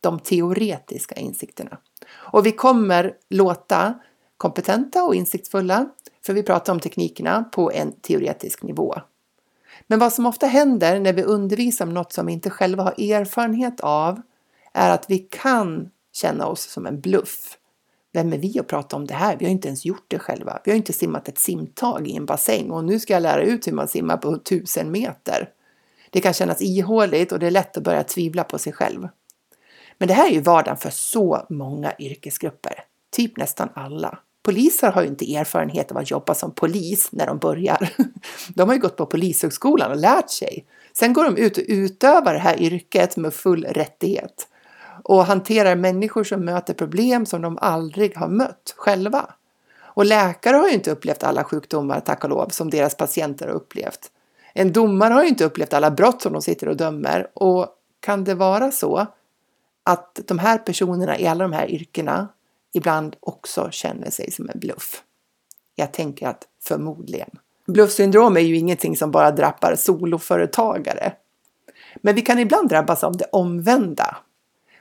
De 0.00 0.18
teoretiska 0.18 1.14
insikterna. 1.14 1.78
Och 2.08 2.46
vi 2.46 2.52
kommer 2.52 3.14
låta 3.30 3.94
kompetenta 4.36 5.04
och 5.04 5.14
insiktsfulla, 5.14 5.88
för 6.26 6.32
vi 6.32 6.42
pratar 6.42 6.72
om 6.72 6.80
teknikerna 6.80 7.44
på 7.44 7.72
en 7.72 7.92
teoretisk 7.92 8.62
nivå. 8.62 8.94
Men 9.86 9.98
vad 9.98 10.12
som 10.12 10.26
ofta 10.26 10.46
händer 10.46 11.00
när 11.00 11.12
vi 11.12 11.22
undervisar 11.22 11.86
om 11.86 11.94
något 11.94 12.12
som 12.12 12.26
vi 12.26 12.32
inte 12.32 12.50
själva 12.50 12.82
har 12.82 13.12
erfarenhet 13.12 13.80
av 13.80 14.22
är 14.72 14.90
att 14.90 15.10
vi 15.10 15.18
kan 15.18 15.90
känna 16.12 16.46
oss 16.46 16.62
som 16.62 16.86
en 16.86 17.00
bluff. 17.00 17.58
Vem 18.12 18.32
är 18.32 18.38
vi 18.38 18.58
att 18.60 18.66
prata 18.66 18.96
om 18.96 19.06
det 19.06 19.14
här? 19.14 19.36
Vi 19.36 19.44
har 19.44 19.52
inte 19.52 19.68
ens 19.68 19.84
gjort 19.84 20.04
det 20.08 20.18
själva. 20.18 20.60
Vi 20.64 20.70
har 20.70 20.76
inte 20.76 20.92
simmat 20.92 21.28
ett 21.28 21.38
simtag 21.38 22.08
i 22.08 22.16
en 22.16 22.26
bassäng 22.26 22.70
och 22.70 22.84
nu 22.84 23.00
ska 23.00 23.12
jag 23.12 23.22
lära 23.22 23.42
ut 23.42 23.66
hur 23.66 23.72
man 23.72 23.88
simmar 23.88 24.16
på 24.16 24.38
tusen 24.38 24.90
meter. 24.90 25.48
Det 26.10 26.20
kan 26.20 26.32
kännas 26.32 26.62
ihåligt 26.62 27.32
och 27.32 27.38
det 27.38 27.46
är 27.46 27.50
lätt 27.50 27.76
att 27.76 27.82
börja 27.82 28.04
tvivla 28.04 28.44
på 28.44 28.58
sig 28.58 28.72
själv. 28.72 29.08
Men 29.98 30.08
det 30.08 30.14
här 30.14 30.30
är 30.30 30.34
ju 30.34 30.40
vardagen 30.40 30.76
för 30.76 30.90
så 30.90 31.46
många 31.48 31.92
yrkesgrupper, 31.98 32.84
typ 33.10 33.36
nästan 33.36 33.68
alla. 33.74 34.18
Poliser 34.46 34.92
har 34.92 35.02
ju 35.02 35.08
inte 35.08 35.36
erfarenhet 35.36 35.90
av 35.90 35.96
att 35.96 36.10
jobba 36.10 36.34
som 36.34 36.50
polis 36.50 37.08
när 37.12 37.26
de 37.26 37.38
börjar. 37.38 37.92
De 38.54 38.68
har 38.68 38.74
ju 38.74 38.80
gått 38.80 38.96
på 38.96 39.06
polishögskolan 39.06 39.90
och 39.90 39.96
lärt 39.96 40.30
sig. 40.30 40.66
Sen 40.92 41.12
går 41.12 41.24
de 41.24 41.36
ut 41.36 41.58
och 41.58 41.64
utövar 41.68 42.34
det 42.34 42.40
här 42.40 42.62
yrket 42.62 43.16
med 43.16 43.34
full 43.34 43.64
rättighet 43.64 44.48
och 45.04 45.26
hanterar 45.26 45.76
människor 45.76 46.24
som 46.24 46.44
möter 46.44 46.74
problem 46.74 47.26
som 47.26 47.42
de 47.42 47.58
aldrig 47.60 48.16
har 48.16 48.28
mött 48.28 48.74
själva. 48.76 49.34
Och 49.78 50.04
läkare 50.04 50.56
har 50.56 50.68
ju 50.68 50.74
inte 50.74 50.90
upplevt 50.90 51.24
alla 51.24 51.44
sjukdomar, 51.44 52.00
tack 52.00 52.24
och 52.24 52.30
lov, 52.30 52.48
som 52.48 52.70
deras 52.70 52.96
patienter 52.96 53.46
har 53.46 53.54
upplevt. 53.54 54.10
En 54.54 54.72
domare 54.72 55.14
har 55.14 55.22
ju 55.22 55.28
inte 55.28 55.44
upplevt 55.44 55.74
alla 55.74 55.90
brott 55.90 56.22
som 56.22 56.32
de 56.32 56.42
sitter 56.42 56.68
och 56.68 56.76
dömer 56.76 57.30
och 57.34 57.68
kan 58.00 58.24
det 58.24 58.34
vara 58.34 58.70
så 58.70 59.06
att 59.84 60.20
de 60.26 60.38
här 60.38 60.58
personerna 60.58 61.18
i 61.18 61.26
alla 61.26 61.44
de 61.44 61.52
här 61.52 61.70
yrkena 61.70 62.28
ibland 62.76 63.16
också 63.20 63.68
känner 63.70 64.10
sig 64.10 64.30
som 64.30 64.50
en 64.50 64.58
bluff. 64.58 65.02
Jag 65.74 65.92
tänker 65.92 66.28
att 66.28 66.44
förmodligen. 66.62 67.30
Bluffsyndrom 67.66 68.36
är 68.36 68.40
ju 68.40 68.56
ingenting 68.56 68.96
som 68.96 69.10
bara 69.10 69.30
drabbar 69.30 69.74
soloföretagare. 69.74 71.12
Men 71.96 72.14
vi 72.14 72.22
kan 72.22 72.38
ibland 72.38 72.68
drabbas 72.68 73.04
av 73.04 73.16
det 73.16 73.24
omvända. 73.32 74.16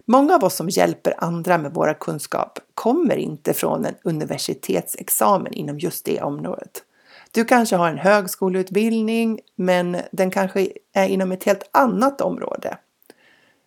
Många 0.06 0.36
av 0.36 0.44
oss 0.44 0.56
som 0.56 0.70
hjälper 0.70 1.14
andra 1.18 1.58
med 1.58 1.74
våra 1.74 1.94
kunskap 1.94 2.60
kommer 2.74 3.16
inte 3.16 3.54
från 3.54 3.86
en 3.86 3.96
universitetsexamen 4.04 5.54
inom 5.54 5.80
just 5.80 6.06
det 6.06 6.22
området. 6.22 6.84
Du 7.32 7.46
kanske 7.46 7.76
har 7.76 7.90
en 7.90 7.98
högskoleutbildning, 7.98 9.40
men 9.56 9.98
den 10.12 10.32
kanske 10.32 10.68
är 10.94 11.08
inom 11.08 11.32
ett 11.32 11.44
helt 11.44 11.70
annat 11.72 12.22
område. 12.22 12.78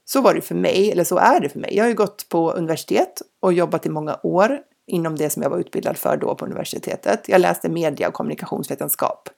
Så 0.04 0.20
var 0.20 0.34
det 0.34 0.40
för 0.40 0.54
mig, 0.54 0.92
eller 0.92 1.04
så 1.04 1.18
är 1.18 1.40
det 1.40 1.48
för 1.48 1.58
mig. 1.58 1.76
Jag 1.76 1.84
har 1.84 1.88
ju 1.88 1.94
gått 1.94 2.28
på 2.28 2.52
universitet 2.52 3.22
och 3.40 3.52
jobbat 3.52 3.86
i 3.86 3.88
många 3.88 4.18
år 4.22 4.60
inom 4.86 5.16
det 5.16 5.30
som 5.30 5.42
jag 5.42 5.50
var 5.50 5.58
utbildad 5.58 5.96
för 5.96 6.16
då 6.16 6.34
på 6.34 6.44
universitetet. 6.44 7.28
Jag 7.28 7.40
läste 7.40 7.68
media 7.68 8.08
och 8.08 8.14
kommunikationsvetenskap. 8.14 9.28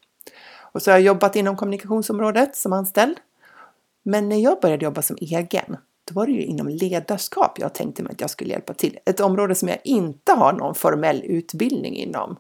Och 0.73 0.83
så 0.83 0.91
har 0.91 0.99
jag 0.99 1.07
jobbat 1.07 1.37
inom 1.37 1.57
kommunikationsområdet 1.57 2.57
som 2.57 2.73
anställd. 2.73 3.17
Men 4.03 4.29
när 4.29 4.37
jag 4.37 4.61
började 4.61 4.85
jobba 4.85 5.03
som 5.03 5.17
egen, 5.21 5.77
då 6.05 6.15
var 6.15 6.27
det 6.27 6.33
ju 6.33 6.43
inom 6.43 6.69
ledarskap 6.69 7.59
jag 7.59 7.73
tänkte 7.73 8.03
mig 8.03 8.13
att 8.13 8.21
jag 8.21 8.31
skulle 8.31 8.51
hjälpa 8.51 8.75
till. 8.75 8.99
Ett 9.05 9.21
område 9.21 9.55
som 9.55 9.69
jag 9.69 9.79
inte 9.85 10.33
har 10.33 10.53
någon 10.53 10.75
formell 10.75 11.23
utbildning 11.25 11.97
inom. 11.97 12.37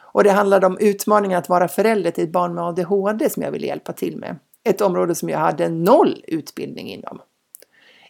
Och 0.00 0.24
det 0.24 0.30
handlade 0.30 0.66
om 0.66 0.78
utmaningen 0.80 1.38
att 1.38 1.48
vara 1.48 1.68
förälder 1.68 2.10
till 2.10 2.24
ett 2.24 2.32
barn 2.32 2.54
med 2.54 2.64
ADHD 2.64 3.30
som 3.30 3.42
jag 3.42 3.50
ville 3.50 3.66
hjälpa 3.66 3.92
till 3.92 4.16
med. 4.16 4.38
Ett 4.64 4.80
område 4.80 5.14
som 5.14 5.28
jag 5.28 5.38
hade 5.38 5.68
noll 5.68 6.24
utbildning 6.28 6.88
inom. 6.88 7.20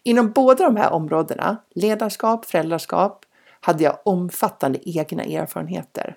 Inom 0.02 0.32
båda 0.32 0.64
de 0.64 0.76
här 0.76 0.92
områdena, 0.92 1.56
ledarskap, 1.74 2.44
föräldraskap, 2.44 3.24
hade 3.60 3.84
jag 3.84 3.98
omfattande 4.04 4.78
egna 4.88 5.24
erfarenheter. 5.24 6.16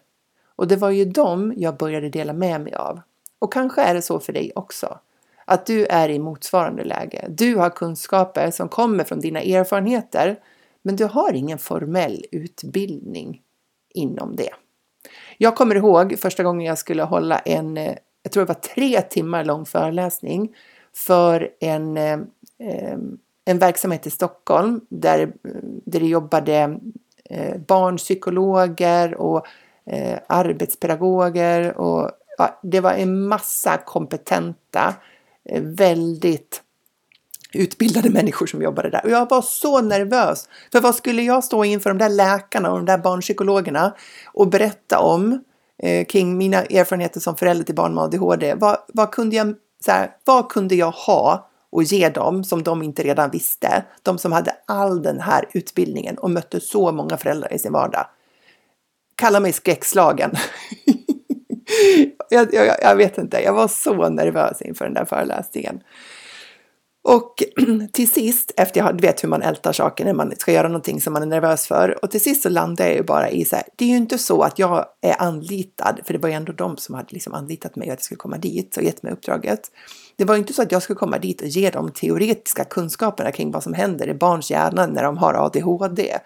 Och 0.56 0.68
det 0.68 0.76
var 0.76 0.90
ju 0.90 1.06
dem 1.06 1.54
jag 1.58 1.78
började 1.78 2.10
dela 2.10 2.34
med 2.34 2.62
mig 2.62 2.74
av. 2.74 3.02
Och 3.40 3.54
kanske 3.54 3.82
är 3.82 3.94
det 3.94 4.02
så 4.02 4.20
för 4.20 4.34
dig 4.34 4.52
också. 4.56 5.00
Att 5.46 5.66
du 5.66 5.86
är 5.86 6.10
i 6.10 6.20
motsvarande 6.20 6.84
läge. 6.84 7.26
Du 7.30 7.56
har 7.56 7.70
kunskaper 7.70 8.52
som 8.52 8.70
kommer 8.70 9.04
från 9.04 9.20
dina 9.20 9.42
erfarenheter, 9.42 10.40
men 10.82 10.96
du 10.96 11.06
har 11.06 11.34
ingen 11.34 11.58
formell 11.58 12.26
utbildning 12.32 13.42
inom 13.94 14.36
det. 14.36 14.50
Jag 15.38 15.56
kommer 15.56 15.76
ihåg 15.76 16.20
första 16.20 16.44
gången 16.44 16.68
jag 16.68 16.78
skulle 16.78 17.04
hålla 17.04 17.40
en, 17.40 17.78
eh, 17.78 17.96
jag 18.24 18.32
tror 18.32 18.44
det 18.46 18.48
var 18.48 18.62
tre 18.76 19.02
timmar 19.02 19.46
lång 19.46 19.66
föreläsning 19.66 20.56
för 20.94 21.50
en, 21.60 21.98
eh, 21.98 22.20
eh 22.60 22.98
en 23.46 23.60
verksamhet 23.60 24.08
i 24.08 24.10
Stockholm 24.10 24.82
där, 24.90 25.34
där 25.86 26.00
det 26.00 26.08
jobbade 26.08 26.80
eh, 27.30 27.58
barnpsykologer 27.68 29.16
och 29.16 29.46
eh, 29.86 30.20
arbetspedagoger 30.28 31.78
och 31.78 32.12
ja, 32.38 32.60
det 32.64 32.80
var 32.80 32.94
en 32.94 33.28
massa 33.28 33.78
kompetenta, 33.78 34.94
eh, 35.50 35.62
väldigt 35.62 36.62
utbildade 37.54 38.10
människor 38.10 38.46
som 38.46 38.62
jobbade 38.62 38.90
där. 38.90 39.06
Och 39.06 39.12
jag 39.12 39.30
var 39.30 39.42
så 39.42 39.82
nervös. 39.82 40.50
För 40.72 40.82
vad 40.82 40.96
skulle 40.96 41.22
jag 41.22 41.44
stå 41.44 41.66
inför 41.66 41.90
de 41.90 41.98
där 41.98 42.10
läkarna 42.10 42.72
och 42.72 42.78
de 42.78 42.86
där 42.86 42.98
barnpsykologerna 42.98 43.96
och 44.26 44.48
berätta 44.48 45.00
om 45.00 45.44
eh, 45.84 46.06
kring 46.06 46.38
mina 46.38 46.64
erfarenheter 46.64 47.20
som 47.20 47.36
förälder 47.36 47.64
till 47.64 47.76
barn 47.76 47.94
med 47.94 48.04
ADHD? 48.04 48.56
Vad, 48.56 48.78
vad, 48.88 49.12
kunde 49.12 49.36
jag, 49.36 49.56
så 49.86 49.92
här, 49.92 50.12
vad 50.26 50.50
kunde 50.50 50.76
jag 50.76 50.92
ha 50.92 51.51
och 51.72 51.84
ge 51.84 52.10
dem 52.10 52.44
som 52.44 52.64
de 52.64 52.84
inte 52.84 53.04
redan 53.04 53.30
visste? 53.30 53.86
De 54.04 54.18
som 54.18 54.32
hade 54.32 54.56
all 54.66 55.02
den 55.02 55.20
här 55.20 55.50
utbildningen 55.54 56.18
och 56.18 56.32
mötte 56.32 56.60
så 56.60 56.92
många 56.92 57.18
föräldrar 57.18 57.54
i 57.54 57.60
sin 57.60 57.74
vardag. 57.74 58.06
Kalla 59.16 59.40
mig 59.40 59.54
skräckslagen. 59.54 60.32
jag, 62.30 62.54
jag, 62.54 62.78
jag 62.82 62.96
vet 62.96 63.18
inte, 63.18 63.42
jag 63.42 63.54
var 63.54 63.68
så 63.68 64.10
nervös 64.10 64.62
inför 64.62 64.86
den 64.86 64.94
där 64.94 65.06
föreläsningen. 65.06 65.82
Och 67.04 67.44
till 67.94 68.12
sist, 68.12 68.52
efter 68.58 68.80
jag 68.80 69.02
vet 69.02 69.24
hur 69.24 69.30
man 69.30 69.42
ältar 69.42 69.72
saker 69.72 70.06
när 70.06 70.14
man 70.14 70.34
ska 70.38 70.52
göra 70.52 70.68
någonting 70.68 71.02
som 71.02 71.14
man 71.14 71.22
är 71.22 71.26
nervös 71.26 71.68
för, 71.68 72.04
och 72.04 72.12
till 72.12 72.22
sist 72.22 72.44
så 72.44 72.50
landar 72.50 72.86
jag 72.86 72.96
ju 72.96 73.04
bara 73.04 73.30
i 73.30 73.46
så 73.46 73.56
här, 73.56 73.66
det 73.76 73.86
är 73.86 73.90
ju 73.90 73.98
inte 73.98 74.18
så 74.18 74.42
att 74.42 74.60
jag 74.60 74.86
är 75.02 75.22
anlitad, 75.22 76.00
för 76.06 76.14
det 76.14 76.20
var 76.20 76.30
ju 76.30 76.36
ändå 76.36 76.52
de 76.52 76.78
som 76.78 76.96
hade 76.96 77.08
liksom 77.10 77.34
anlitat 77.34 77.76
mig 77.76 77.90
att 77.90 78.00
jag 78.00 78.04
skulle 78.04 78.18
komma 78.18 78.38
dit 78.38 78.78
och 78.78 78.84
gett 78.84 79.04
mig 79.04 79.14
uppdraget. 79.14 79.72
Det 80.16 80.26
var 80.26 80.36
inte 80.36 80.54
så 80.54 80.62
att 80.62 80.72
jag 80.72 80.84
skulle 80.84 81.00
komma 81.00 81.18
dit 81.18 81.42
och 81.42 81.48
ge 81.48 81.70
dem 81.70 81.92
teoretiska 81.92 82.64
kunskaperna 82.64 83.32
kring 83.32 83.52
vad 83.52 83.64
som 83.64 83.74
händer 83.74 84.08
i 84.08 84.14
barns 84.14 84.52
hjärna 84.52 84.88
när 84.88 85.04
de 85.04 85.18
har 85.18 85.34
ADHD. 85.34 86.18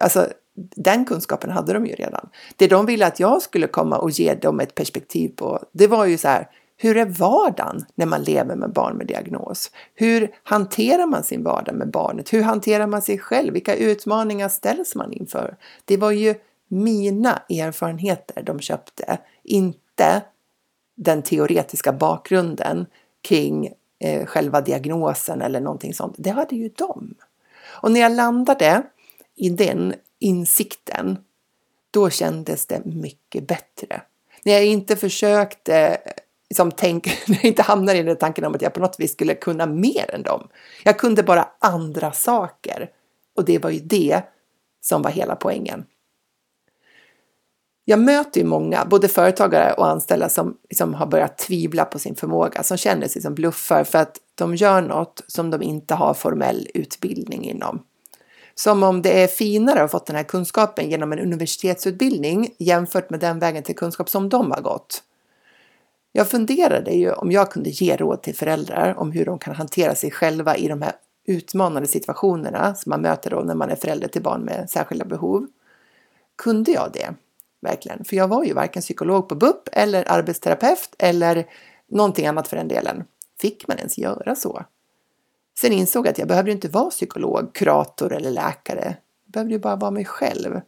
Alltså, 0.00 0.28
den 0.76 1.04
kunskapen 1.04 1.50
hade 1.50 1.72
de 1.72 1.86
ju 1.86 1.94
redan. 1.94 2.28
Det 2.56 2.66
de 2.66 2.86
ville 2.86 3.06
att 3.06 3.20
jag 3.20 3.42
skulle 3.42 3.66
komma 3.66 3.98
och 3.98 4.10
ge 4.10 4.34
dem 4.34 4.60
ett 4.60 4.74
perspektiv 4.74 5.28
på, 5.28 5.64
det 5.72 5.86
var 5.86 6.04
ju 6.04 6.18
så 6.18 6.28
här, 6.28 6.48
hur 6.76 6.96
är 6.96 7.06
vardagen 7.06 7.84
när 7.94 8.06
man 8.06 8.22
lever 8.22 8.56
med 8.56 8.72
barn 8.72 8.96
med 8.96 9.06
diagnos? 9.06 9.70
Hur 9.94 10.34
hanterar 10.42 11.06
man 11.06 11.24
sin 11.24 11.44
vardag 11.44 11.74
med 11.74 11.90
barnet? 11.90 12.32
Hur 12.32 12.42
hanterar 12.42 12.86
man 12.86 13.02
sig 13.02 13.18
själv? 13.18 13.52
Vilka 13.52 13.74
utmaningar 13.74 14.48
ställs 14.48 14.94
man 14.94 15.12
inför? 15.12 15.56
Det 15.84 15.96
var 15.96 16.10
ju 16.10 16.34
mina 16.68 17.42
erfarenheter 17.48 18.42
de 18.42 18.60
köpte, 18.60 19.18
inte 19.42 20.22
den 20.96 21.22
teoretiska 21.22 21.92
bakgrunden 21.92 22.86
kring 23.24 23.72
eh, 23.98 24.26
själva 24.26 24.60
diagnosen 24.60 25.42
eller 25.42 25.60
någonting 25.60 25.94
sånt. 25.94 26.14
Det 26.18 26.30
hade 26.30 26.56
ju 26.56 26.68
de. 26.68 27.14
Och 27.66 27.90
när 27.90 28.00
jag 28.00 28.12
landade 28.12 28.82
i 29.36 29.48
den 29.48 29.94
insikten, 30.18 31.18
då 31.90 32.10
kändes 32.10 32.66
det 32.66 32.84
mycket 32.84 33.46
bättre. 33.46 34.02
När 34.44 34.52
jag 34.52 34.66
inte 34.66 34.96
försökte 34.96 35.98
som 36.54 36.72
tänk, 36.72 37.28
inte 37.44 37.62
hamnar 37.62 37.94
i 37.94 38.02
den 38.02 38.16
tanken 38.16 38.44
om 38.44 38.54
att 38.54 38.62
jag 38.62 38.74
på 38.74 38.80
något 38.80 39.00
vis 39.00 39.12
skulle 39.12 39.34
kunna 39.34 39.66
mer 39.66 40.14
än 40.14 40.22
dem. 40.22 40.48
Jag 40.84 40.98
kunde 40.98 41.22
bara 41.22 41.48
andra 41.58 42.12
saker 42.12 42.90
och 43.36 43.44
det 43.44 43.58
var 43.58 43.70
ju 43.70 43.80
det 43.80 44.22
som 44.80 45.02
var 45.02 45.10
hela 45.10 45.36
poängen. 45.36 45.84
Jag 47.84 47.98
möter 47.98 48.40
ju 48.40 48.46
många, 48.46 48.84
både 48.84 49.08
företagare 49.08 49.72
och 49.72 49.88
anställda 49.88 50.28
som 50.28 50.56
liksom 50.68 50.94
har 50.94 51.06
börjat 51.06 51.38
tvivla 51.38 51.84
på 51.84 51.98
sin 51.98 52.14
förmåga, 52.14 52.62
som 52.62 52.76
känner 52.76 53.08
sig 53.08 53.22
som 53.22 53.34
bluffar 53.34 53.84
för 53.84 53.98
att 53.98 54.20
de 54.34 54.56
gör 54.56 54.82
något 54.82 55.24
som 55.26 55.50
de 55.50 55.62
inte 55.62 55.94
har 55.94 56.14
formell 56.14 56.68
utbildning 56.74 57.44
inom. 57.44 57.82
Som 58.54 58.82
om 58.82 59.02
det 59.02 59.22
är 59.22 59.26
finare 59.26 59.74
att 59.74 59.80
ha 59.80 59.98
fått 59.98 60.06
den 60.06 60.16
här 60.16 60.22
kunskapen 60.22 60.90
genom 60.90 61.12
en 61.12 61.18
universitetsutbildning 61.18 62.54
jämfört 62.58 63.10
med 63.10 63.20
den 63.20 63.38
vägen 63.38 63.62
till 63.62 63.76
kunskap 63.76 64.08
som 64.08 64.28
de 64.28 64.50
har 64.50 64.60
gått. 64.60 65.02
Jag 66.12 66.28
funderade 66.28 66.90
ju 66.90 67.12
om 67.12 67.32
jag 67.32 67.50
kunde 67.50 67.70
ge 67.70 67.96
råd 67.96 68.22
till 68.22 68.34
föräldrar 68.34 68.94
om 68.98 69.12
hur 69.12 69.24
de 69.24 69.38
kan 69.38 69.54
hantera 69.54 69.94
sig 69.94 70.10
själva 70.10 70.56
i 70.56 70.68
de 70.68 70.82
här 70.82 70.92
utmanande 71.26 71.88
situationerna 71.88 72.74
som 72.74 72.90
man 72.90 73.00
möter 73.00 73.30
då 73.30 73.40
när 73.40 73.54
man 73.54 73.70
är 73.70 73.76
förälder 73.76 74.08
till 74.08 74.22
barn 74.22 74.42
med 74.42 74.70
särskilda 74.70 75.04
behov. 75.04 75.46
Kunde 76.36 76.70
jag 76.72 76.90
det? 76.92 77.14
Verkligen. 77.64 78.04
För 78.04 78.16
jag 78.16 78.28
var 78.28 78.44
ju 78.44 78.52
varken 78.52 78.82
psykolog 78.82 79.28
på 79.28 79.34
BUP 79.34 79.68
eller 79.72 80.12
arbetsterapeut 80.12 80.94
eller 80.98 81.46
någonting 81.90 82.26
annat 82.26 82.48
för 82.48 82.56
den 82.56 82.68
delen. 82.68 83.04
Fick 83.40 83.68
man 83.68 83.78
ens 83.78 83.98
göra 83.98 84.34
så? 84.34 84.64
Sen 85.60 85.72
insåg 85.72 86.06
jag 86.06 86.10
att 86.10 86.18
jag 86.18 86.28
behövde 86.28 86.52
inte 86.52 86.68
vara 86.68 86.90
psykolog, 86.90 87.54
kurator 87.54 88.12
eller 88.12 88.30
läkare. 88.30 88.96
Jag 89.24 89.32
behövde 89.32 89.54
ju 89.54 89.60
bara 89.60 89.76
vara 89.76 89.90
mig 89.90 90.04
själv. 90.04 90.60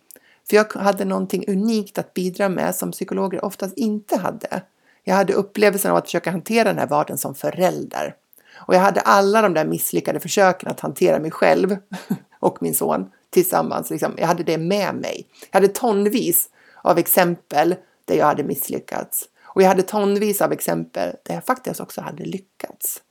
För 0.48 0.56
jag 0.56 0.72
hade 0.72 1.04
någonting 1.04 1.44
unikt 1.48 1.98
att 1.98 2.14
bidra 2.14 2.48
med 2.48 2.74
som 2.74 2.92
psykologer 2.92 3.44
oftast 3.44 3.76
inte 3.76 4.16
hade. 4.16 4.62
Jag 5.04 5.14
hade 5.14 5.32
upplevelsen 5.32 5.90
av 5.90 5.96
att 5.96 6.04
försöka 6.04 6.30
hantera 6.30 6.64
den 6.64 6.78
här 6.78 6.86
vardagen 6.86 7.18
som 7.18 7.34
förälder. 7.34 8.14
Och 8.56 8.74
jag 8.74 8.80
hade 8.80 9.00
alla 9.00 9.42
de 9.42 9.54
där 9.54 9.64
misslyckade 9.64 10.20
försöken 10.20 10.70
att 10.70 10.80
hantera 10.80 11.18
mig 11.18 11.30
själv 11.30 11.76
och 12.40 12.62
min 12.62 12.74
son 12.74 13.10
tillsammans. 13.30 13.90
Liksom. 13.90 14.12
Jag 14.16 14.26
hade 14.26 14.42
det 14.42 14.58
med 14.58 14.94
mig. 14.94 15.26
Jag 15.50 15.60
hade 15.60 15.72
tonvis 15.72 16.48
av 16.86 16.98
exempel 16.98 17.74
där 18.04 18.14
jag 18.14 18.26
hade 18.26 18.44
misslyckats. 18.44 19.24
Och 19.44 19.62
jag 19.62 19.68
hade 19.68 19.82
tonvis 19.82 20.40
av 20.40 20.52
exempel 20.52 21.12
där 21.24 21.34
jag 21.34 21.44
faktiskt 21.44 21.80
också 21.80 22.00
hade 22.00 22.24
lyckats. 22.24 23.02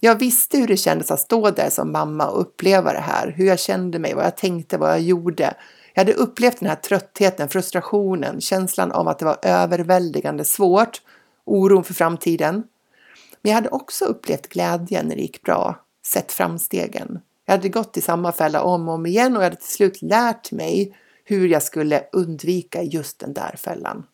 Jag 0.00 0.18
visste 0.18 0.58
hur 0.58 0.66
det 0.66 0.76
kändes 0.76 1.10
att 1.10 1.20
stå 1.20 1.50
där 1.50 1.70
som 1.70 1.92
mamma 1.92 2.26
och 2.26 2.40
uppleva 2.40 2.92
det 2.92 3.00
här, 3.00 3.34
hur 3.36 3.46
jag 3.46 3.58
kände 3.58 3.98
mig, 3.98 4.14
vad 4.14 4.24
jag 4.24 4.36
tänkte, 4.36 4.78
vad 4.78 4.90
jag 4.90 5.00
gjorde. 5.00 5.54
Jag 5.94 6.00
hade 6.00 6.12
upplevt 6.12 6.60
den 6.60 6.68
här 6.68 6.76
tröttheten, 6.76 7.48
frustrationen, 7.48 8.40
känslan 8.40 8.92
av 8.92 9.08
att 9.08 9.18
det 9.18 9.24
var 9.24 9.38
överväldigande 9.42 10.44
svårt 10.44 11.00
oron 11.44 11.84
för 11.84 11.94
framtiden. 11.94 12.54
Men 13.42 13.50
jag 13.50 13.54
hade 13.54 13.68
också 13.68 14.04
upplevt 14.04 14.48
glädjen 14.48 15.06
när 15.06 15.16
det 15.16 15.22
gick 15.22 15.42
bra, 15.42 15.80
sett 16.06 16.32
framstegen. 16.32 17.20
Jag 17.44 17.52
hade 17.52 17.68
gått 17.68 17.96
i 17.96 18.00
samma 18.00 18.32
fälla 18.32 18.62
om 18.62 18.88
och 18.88 18.94
om 18.94 19.06
igen 19.06 19.36
och 19.36 19.42
jag 19.42 19.46
hade 19.46 19.56
till 19.56 19.72
slut 19.72 20.02
lärt 20.02 20.52
mig 20.52 20.96
hur 21.28 21.48
jag 21.48 21.62
skulle 21.62 22.04
undvika 22.12 22.82
just 22.82 23.18
den 23.18 23.32
där 23.32 23.56
fällan. 23.56 24.06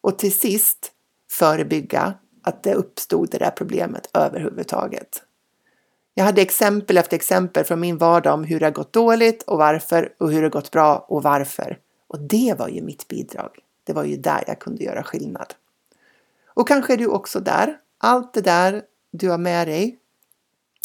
Och 0.00 0.18
till 0.18 0.38
sist 0.38 0.92
förebygga 1.30 2.14
att 2.42 2.62
det 2.62 2.74
uppstod 2.74 3.30
det 3.30 3.38
där 3.38 3.50
problemet 3.50 4.10
överhuvudtaget. 4.14 5.22
Jag 6.14 6.24
hade 6.24 6.42
exempel 6.42 6.98
efter 6.98 7.16
exempel 7.16 7.64
från 7.64 7.80
min 7.80 7.98
vardag 7.98 8.34
om 8.34 8.44
hur 8.44 8.60
det 8.60 8.66
har 8.66 8.70
gått 8.70 8.92
dåligt 8.92 9.42
och 9.42 9.58
varför 9.58 10.12
och 10.18 10.30
hur 10.32 10.40
det 10.40 10.46
har 10.46 10.50
gått 10.50 10.70
bra 10.70 11.06
och 11.08 11.22
varför. 11.22 11.78
Och 12.06 12.20
det 12.20 12.54
var 12.58 12.68
ju 12.68 12.82
mitt 12.82 13.08
bidrag. 13.08 13.58
Det 13.84 13.92
var 13.92 14.04
ju 14.04 14.16
där 14.16 14.44
jag 14.46 14.58
kunde 14.58 14.84
göra 14.84 15.02
skillnad. 15.02 15.54
Och 16.46 16.68
kanske 16.68 16.92
är 16.92 16.96
du 16.96 17.06
också 17.06 17.40
där. 17.40 17.78
Allt 17.98 18.34
det 18.34 18.40
där 18.40 18.82
du 19.10 19.30
har 19.30 19.38
med 19.38 19.68
dig, 19.68 19.98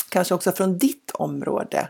kanske 0.09 0.33
också 0.33 0.51
från 0.51 0.77
ditt 0.77 1.11
område. 1.13 1.89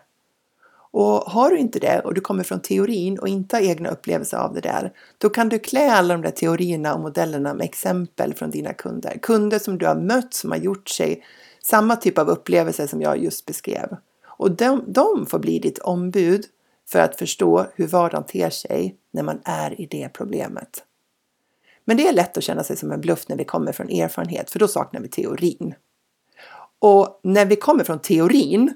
Och 0.99 1.31
har 1.31 1.49
du 1.49 1.57
inte 1.57 1.79
det 1.79 1.99
och 1.99 2.13
du 2.13 2.21
kommer 2.21 2.43
från 2.43 2.59
teorin 2.59 3.19
och 3.19 3.27
inte 3.27 3.55
har 3.55 3.63
egna 3.63 3.89
upplevelser 3.89 4.37
av 4.37 4.53
det 4.53 4.61
där, 4.61 4.93
då 5.17 5.29
kan 5.29 5.49
du 5.49 5.59
klä 5.59 5.91
alla 5.91 6.13
de 6.13 6.21
där 6.21 6.31
teorierna 6.31 6.93
och 6.93 6.99
modellerna 6.99 7.53
med 7.53 7.65
exempel 7.65 8.33
från 8.33 8.51
dina 8.51 8.73
kunder. 8.73 9.19
Kunder 9.21 9.59
som 9.59 9.77
du 9.77 9.85
har 9.85 9.95
mött 9.95 10.33
som 10.33 10.51
har 10.51 10.57
gjort 10.57 10.89
sig 10.89 11.23
samma 11.63 11.95
typ 11.95 12.17
av 12.17 12.29
upplevelser 12.29 12.87
som 12.87 13.01
jag 13.01 13.23
just 13.23 13.45
beskrev. 13.45 13.97
Och 14.25 14.51
de, 14.51 14.83
de 14.87 15.25
får 15.25 15.39
bli 15.39 15.59
ditt 15.59 15.79
ombud 15.79 16.45
för 16.89 16.99
att 16.99 17.15
förstå 17.15 17.65
hur 17.75 17.87
vardagen 17.87 18.25
ter 18.25 18.49
sig 18.49 18.95
när 19.11 19.23
man 19.23 19.41
är 19.43 19.81
i 19.81 19.85
det 19.85 20.09
problemet. 20.13 20.83
Men 21.85 21.97
det 21.97 22.07
är 22.07 22.13
lätt 22.13 22.37
att 22.37 22.43
känna 22.43 22.63
sig 22.63 22.77
som 22.77 22.91
en 22.91 23.01
bluff 23.01 23.27
när 23.27 23.35
vi 23.35 23.45
kommer 23.45 23.71
från 23.71 23.89
erfarenhet, 23.89 24.51
för 24.51 24.59
då 24.59 24.67
saknar 24.67 25.01
vi 25.01 25.07
teorin. 25.07 25.73
Och 26.79 27.19
när 27.23 27.45
vi 27.45 27.55
kommer 27.55 27.83
från 27.83 27.99
teorin, 27.99 28.73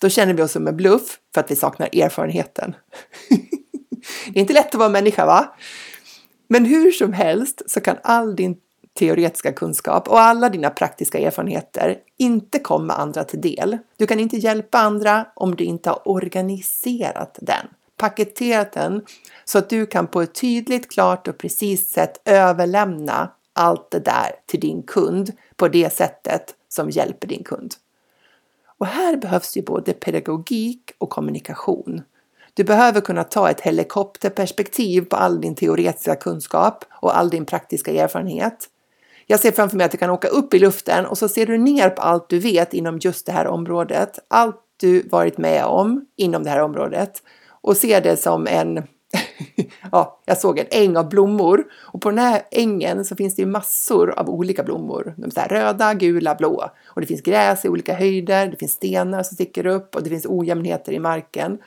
då 0.00 0.08
känner 0.08 0.34
vi 0.34 0.42
oss 0.42 0.52
som 0.52 0.68
en 0.68 0.76
bluff 0.76 1.18
för 1.34 1.40
att 1.40 1.50
vi 1.50 1.56
saknar 1.56 1.88
erfarenheten. 1.92 2.74
det 4.32 4.38
är 4.38 4.40
inte 4.40 4.52
lätt 4.52 4.68
att 4.68 4.74
vara 4.74 4.88
människa, 4.88 5.26
va? 5.26 5.54
Men 6.48 6.64
hur 6.64 6.90
som 6.90 7.12
helst 7.12 7.62
så 7.66 7.80
kan 7.80 7.96
all 8.02 8.36
din 8.36 8.56
teoretiska 8.98 9.52
kunskap 9.52 10.08
och 10.08 10.20
alla 10.20 10.48
dina 10.48 10.70
praktiska 10.70 11.18
erfarenheter 11.18 11.98
inte 12.16 12.58
komma 12.58 12.94
andra 12.94 13.24
till 13.24 13.40
del. 13.40 13.78
Du 13.96 14.06
kan 14.06 14.20
inte 14.20 14.36
hjälpa 14.36 14.78
andra 14.78 15.26
om 15.36 15.56
du 15.56 15.64
inte 15.64 15.90
har 15.90 16.08
organiserat 16.08 17.38
den, 17.42 17.66
paketerat 17.96 18.72
den 18.72 19.02
så 19.44 19.58
att 19.58 19.70
du 19.70 19.86
kan 19.86 20.06
på 20.06 20.22
ett 20.22 20.34
tydligt, 20.34 20.90
klart 20.90 21.28
och 21.28 21.38
precis 21.38 21.90
sätt 21.90 22.20
överlämna 22.24 23.30
allt 23.52 23.90
det 23.90 24.00
där 24.00 24.30
till 24.46 24.60
din 24.60 24.82
kund 24.82 25.32
på 25.56 25.68
det 25.68 25.92
sättet 25.92 26.54
som 26.68 26.90
hjälper 26.90 27.28
din 27.28 27.44
kund. 27.44 27.74
Och 28.78 28.86
här 28.86 29.16
behövs 29.16 29.56
ju 29.56 29.62
både 29.62 29.92
pedagogik 29.92 30.92
och 30.98 31.10
kommunikation. 31.10 32.02
Du 32.54 32.64
behöver 32.64 33.00
kunna 33.00 33.24
ta 33.24 33.50
ett 33.50 33.60
helikopterperspektiv 33.60 35.04
på 35.04 35.16
all 35.16 35.40
din 35.40 35.54
teoretiska 35.54 36.16
kunskap 36.16 36.84
och 36.90 37.18
all 37.18 37.30
din 37.30 37.46
praktiska 37.46 37.92
erfarenhet 37.92 38.68
jag 39.30 39.40
ser 39.40 39.52
framför 39.52 39.76
mig 39.76 39.84
att 39.84 39.92
du 39.92 39.98
kan 39.98 40.10
åka 40.10 40.28
upp 40.28 40.54
i 40.54 40.58
luften 40.58 41.06
och 41.06 41.18
så 41.18 41.28
ser 41.28 41.46
du 41.46 41.58
ner 41.58 41.90
på 41.90 42.02
allt 42.02 42.28
du 42.28 42.38
vet 42.38 42.74
inom 42.74 42.98
just 42.98 43.26
det 43.26 43.32
här 43.32 43.46
området. 43.46 44.18
Allt 44.28 44.56
du 44.76 45.08
varit 45.08 45.38
med 45.38 45.64
om 45.64 46.06
inom 46.16 46.42
det 46.42 46.50
här 46.50 46.60
området 46.60 47.22
och 47.60 47.76
ser 47.76 48.00
det 48.00 48.16
som 48.16 48.46
en 48.46 48.82
ja, 49.92 50.20
jag 50.24 50.38
såg 50.38 50.58
en 50.58 50.66
äng 50.70 50.96
av 50.96 51.08
blommor 51.08 51.64
och 51.72 52.00
på 52.00 52.10
den 52.10 52.18
här 52.18 52.42
ängen 52.50 53.04
så 53.04 53.16
finns 53.16 53.36
det 53.36 53.42
ju 53.42 53.48
massor 53.48 54.10
av 54.10 54.30
olika 54.30 54.62
blommor. 54.62 55.14
De 55.16 55.24
är 55.24 55.30
så 55.30 55.40
röda, 55.40 55.94
gula, 55.94 56.34
blå 56.34 56.70
och 56.86 57.00
det 57.00 57.06
finns 57.06 57.22
gräs 57.22 57.64
i 57.64 57.68
olika 57.68 57.94
höjder. 57.94 58.46
Det 58.46 58.56
finns 58.56 58.72
stenar 58.72 59.22
som 59.22 59.34
sticker 59.34 59.66
upp 59.66 59.96
och 59.96 60.02
det 60.02 60.10
finns 60.10 60.26
ojämnheter 60.26 60.92
i 60.92 60.98
marken. 60.98 61.58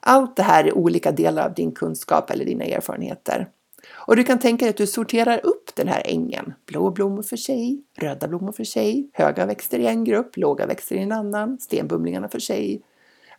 Allt 0.00 0.36
det 0.36 0.42
här 0.42 0.64
är 0.64 0.76
olika 0.76 1.12
delar 1.12 1.46
av 1.46 1.54
din 1.54 1.72
kunskap 1.72 2.30
eller 2.30 2.44
dina 2.44 2.64
erfarenheter. 2.64 3.48
Och 3.92 4.16
du 4.16 4.24
kan 4.24 4.38
tänka 4.38 4.64
dig 4.64 4.70
att 4.70 4.76
du 4.76 4.86
sorterar 4.86 5.40
upp 5.46 5.70
den 5.74 5.88
här 5.88 6.02
ängen. 6.04 6.54
Blå 6.66 6.90
blommor 6.90 7.22
för 7.22 7.36
sig, 7.36 7.82
röda 7.98 8.28
blommor 8.28 8.52
för 8.52 8.64
sig, 8.64 9.10
höga 9.12 9.46
växter 9.46 9.78
i 9.78 9.86
en 9.86 10.04
grupp, 10.04 10.36
låga 10.36 10.66
växter 10.66 10.96
i 10.96 10.98
en 10.98 11.12
annan, 11.12 11.58
stenbumlingarna 11.58 12.28
för 12.28 12.38
sig. 12.38 12.82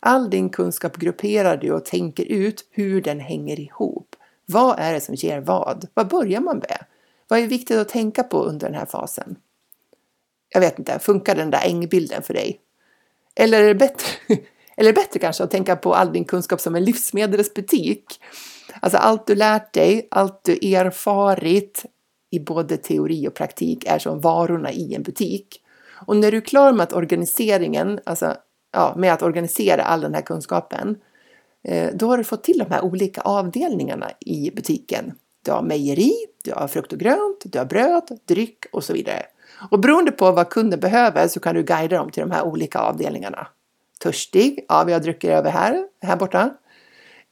All 0.06 0.30
din 0.30 0.50
kunskap 0.50 0.96
grupperar 0.96 1.56
du 1.56 1.72
och 1.72 1.84
tänker 1.84 2.24
ut 2.24 2.68
hur 2.70 3.02
den 3.02 3.20
hänger 3.20 3.60
ihop. 3.60 4.16
Vad 4.46 4.78
är 4.78 4.92
det 4.92 5.00
som 5.00 5.14
ger 5.14 5.40
vad? 5.40 5.86
Vad 5.94 6.08
börjar 6.08 6.40
man 6.40 6.56
med? 6.56 6.84
Vad 7.28 7.38
är 7.38 7.46
viktigt 7.46 7.76
att 7.78 7.88
tänka 7.88 8.22
på 8.22 8.44
under 8.44 8.66
den 8.66 8.78
här 8.78 8.86
fasen? 8.86 9.36
Jag 10.48 10.60
vet 10.60 10.78
inte, 10.78 10.98
funkar 10.98 11.34
den 11.34 11.50
där 11.50 11.60
ängbilden 11.64 12.22
för 12.22 12.34
dig? 12.34 12.60
Eller 13.34 13.62
är 13.62 13.68
det 13.68 13.74
bättre, 13.74 14.06
eller 14.76 14.92
bättre 14.92 15.20
kanske 15.20 15.44
att 15.44 15.50
tänka 15.50 15.76
på 15.76 15.94
all 15.94 16.12
din 16.12 16.24
kunskap 16.24 16.60
som 16.60 16.74
en 16.74 16.84
livsmedelsbutik? 16.84 18.20
Alltså 18.80 18.98
allt 18.98 19.26
du 19.26 19.34
lärt 19.34 19.72
dig, 19.72 20.08
allt 20.10 20.44
du 20.44 20.52
erfarit 20.52 21.84
i 22.30 22.40
både 22.40 22.76
teori 22.76 23.28
och 23.28 23.34
praktik 23.34 23.84
är 23.86 23.98
som 23.98 24.20
varorna 24.20 24.72
i 24.72 24.94
en 24.94 25.02
butik. 25.02 25.60
Och 26.06 26.16
när 26.16 26.30
du 26.30 26.36
är 26.36 26.40
klar 26.40 26.72
med 26.72 26.84
att 26.84 26.92
organiseringen, 26.92 28.00
alltså 28.06 28.36
ja, 28.74 28.94
med 28.96 29.12
att 29.12 29.22
organisera 29.22 29.82
all 29.82 30.00
den 30.00 30.14
här 30.14 30.22
kunskapen, 30.22 30.96
eh, 31.62 31.90
då 31.94 32.06
har 32.06 32.18
du 32.18 32.24
fått 32.24 32.44
till 32.44 32.58
de 32.58 32.70
här 32.70 32.84
olika 32.84 33.20
avdelningarna 33.20 34.10
i 34.20 34.50
butiken. 34.50 35.12
Du 35.42 35.50
har 35.50 35.62
mejeri, 35.62 36.12
du 36.44 36.52
har 36.52 36.68
frukt 36.68 36.92
och 36.92 36.98
grönt, 36.98 37.42
du 37.44 37.58
har 37.58 37.66
bröd, 37.66 38.18
dryck 38.24 38.64
och 38.72 38.84
så 38.84 38.92
vidare. 38.92 39.22
Och 39.70 39.80
beroende 39.80 40.12
på 40.12 40.32
vad 40.32 40.48
kunden 40.50 40.80
behöver 40.80 41.28
så 41.28 41.40
kan 41.40 41.54
du 41.54 41.62
guida 41.62 41.96
dem 41.96 42.10
till 42.10 42.20
de 42.20 42.30
här 42.30 42.44
olika 42.44 42.78
avdelningarna. 42.78 43.46
Törstig? 44.00 44.64
Ja, 44.68 44.84
vi 44.84 44.92
har 44.92 45.00
drycker 45.00 45.30
över 45.30 45.50
här, 45.50 45.86
här 46.02 46.16
borta. 46.16 46.50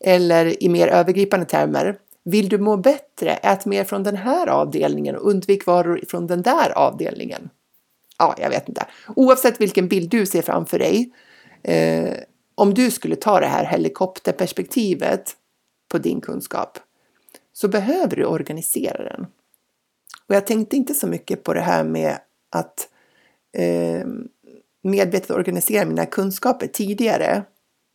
Eller 0.00 0.62
i 0.62 0.68
mer 0.68 0.88
övergripande 0.88 1.46
termer, 1.46 1.96
vill 2.24 2.48
du 2.48 2.59
må 2.59 2.76
bättre, 2.76 3.31
ät 3.31 3.66
mer 3.66 3.85
från 3.85 4.02
den 4.02 4.16
här 4.16 4.46
avdelningen 4.46 5.16
och 5.16 5.31
undvik 5.31 5.66
varor 5.66 6.00
från 6.09 6.26
den 6.26 6.42
där 6.42 6.78
avdelningen. 6.78 7.50
Ja, 8.18 8.35
jag 8.38 8.50
vet 8.50 8.68
inte. 8.68 8.87
Oavsett 9.16 9.61
vilken 9.61 9.88
bild 9.88 10.11
du 10.11 10.26
ser 10.26 10.42
framför 10.42 10.78
dig, 10.78 11.12
eh, 11.64 12.14
om 12.55 12.75
du 12.75 12.90
skulle 12.90 13.16
ta 13.16 13.40
det 13.40 13.46
här 13.46 13.64
helikopterperspektivet 13.64 15.37
på 15.88 15.98
din 15.98 16.20
kunskap, 16.20 16.79
så 17.53 17.68
behöver 17.68 18.16
du 18.16 18.25
organisera 18.25 19.05
den. 19.05 19.27
Och 20.29 20.35
jag 20.35 20.46
tänkte 20.46 20.77
inte 20.77 20.94
så 20.94 21.07
mycket 21.07 21.44
på 21.44 21.55
det 21.55 21.61
här 21.61 21.85
med 21.85 22.18
att 22.51 22.88
eh, 23.57 24.07
medvetet 24.83 25.31
organisera 25.31 25.85
mina 25.85 26.07
kunskaper 26.07 26.66
tidigare. 26.66 27.44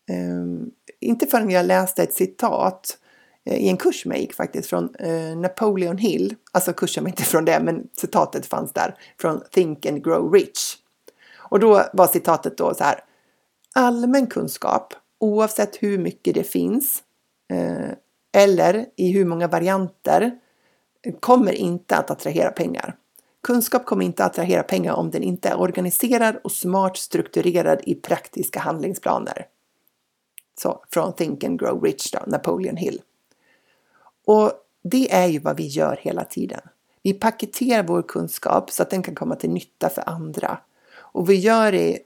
Eh, 0.10 0.68
inte 1.00 1.28
förrän 1.28 1.50
jag 1.50 1.66
läste 1.66 2.04
ett 2.04 2.14
citat 2.14 2.98
eh, 3.46 3.58
i 3.58 3.70
en 3.70 3.78
kurs 3.78 4.02
som 4.02 4.12
jag 4.12 4.20
gick 4.20 4.34
faktiskt 4.34 4.70
från 4.70 4.96
eh, 4.96 5.38
Napoleon 5.38 5.98
Hill. 5.98 6.36
Alltså 6.52 6.74
kursen 6.74 7.04
var 7.04 7.10
inte 7.10 7.24
från 7.24 7.46
det, 7.46 7.60
men 7.60 7.88
citatet 7.94 8.46
fanns 8.46 8.74
där 8.74 8.96
från 9.22 9.42
Think 9.52 9.86
and 9.86 10.04
Grow 10.04 10.34
Rich. 10.34 10.76
Och 11.50 11.60
då 11.60 11.84
var 11.94 12.08
citatet 12.08 12.58
då 12.58 12.74
så 12.74 12.84
här. 12.84 13.00
Allmän 13.80 14.28
kunskap, 14.28 14.94
oavsett 15.20 15.84
hur 15.84 15.98
mycket 15.98 16.36
det 16.36 16.44
finns 16.44 17.04
eh, 17.54 17.92
eller 18.38 18.86
i 18.96 19.12
hur 19.12 19.26
många 19.26 19.48
varianter, 19.48 20.40
kommer 21.20 21.52
inte 21.52 21.98
att 21.98 22.12
attrahera 22.12 22.52
pengar. 22.52 22.96
Kunskap 23.44 23.86
kommer 23.86 24.06
inte 24.06 24.24
att 24.24 24.32
attrahera 24.32 24.64
pengar 24.64 24.94
om 24.94 25.12
den 25.12 25.24
inte 25.24 25.50
är 25.50 25.60
organiserad 25.60 26.36
och 26.44 26.52
smart 26.52 26.98
strukturerad 26.98 27.82
i 27.84 27.96
praktiska 27.96 28.60
handlingsplaner. 28.60 29.48
Så, 30.62 30.84
från 30.90 31.14
Think 31.14 31.44
and 31.44 31.60
Grow 31.60 31.84
Rich 31.84 32.12
då, 32.12 32.20
Napoleon 32.28 32.78
Hill. 32.78 33.02
Och 34.26 34.52
det 34.84 35.14
är 35.14 35.28
ju 35.28 35.40
vad 35.40 35.58
vi 35.58 35.68
gör 35.68 36.00
hela 36.02 36.24
tiden. 36.24 36.62
Vi 37.04 37.14
paketerar 37.14 37.84
vår 37.84 38.02
kunskap 38.02 38.72
så 38.72 38.84
att 38.84 38.90
den 38.90 39.04
kan 39.04 39.16
komma 39.16 39.36
till 39.36 39.50
nytta 39.50 39.90
för 39.90 40.10
andra. 40.10 40.58
Och 40.96 41.30
vi 41.30 41.36
gör 41.36 41.72
det 41.72 42.00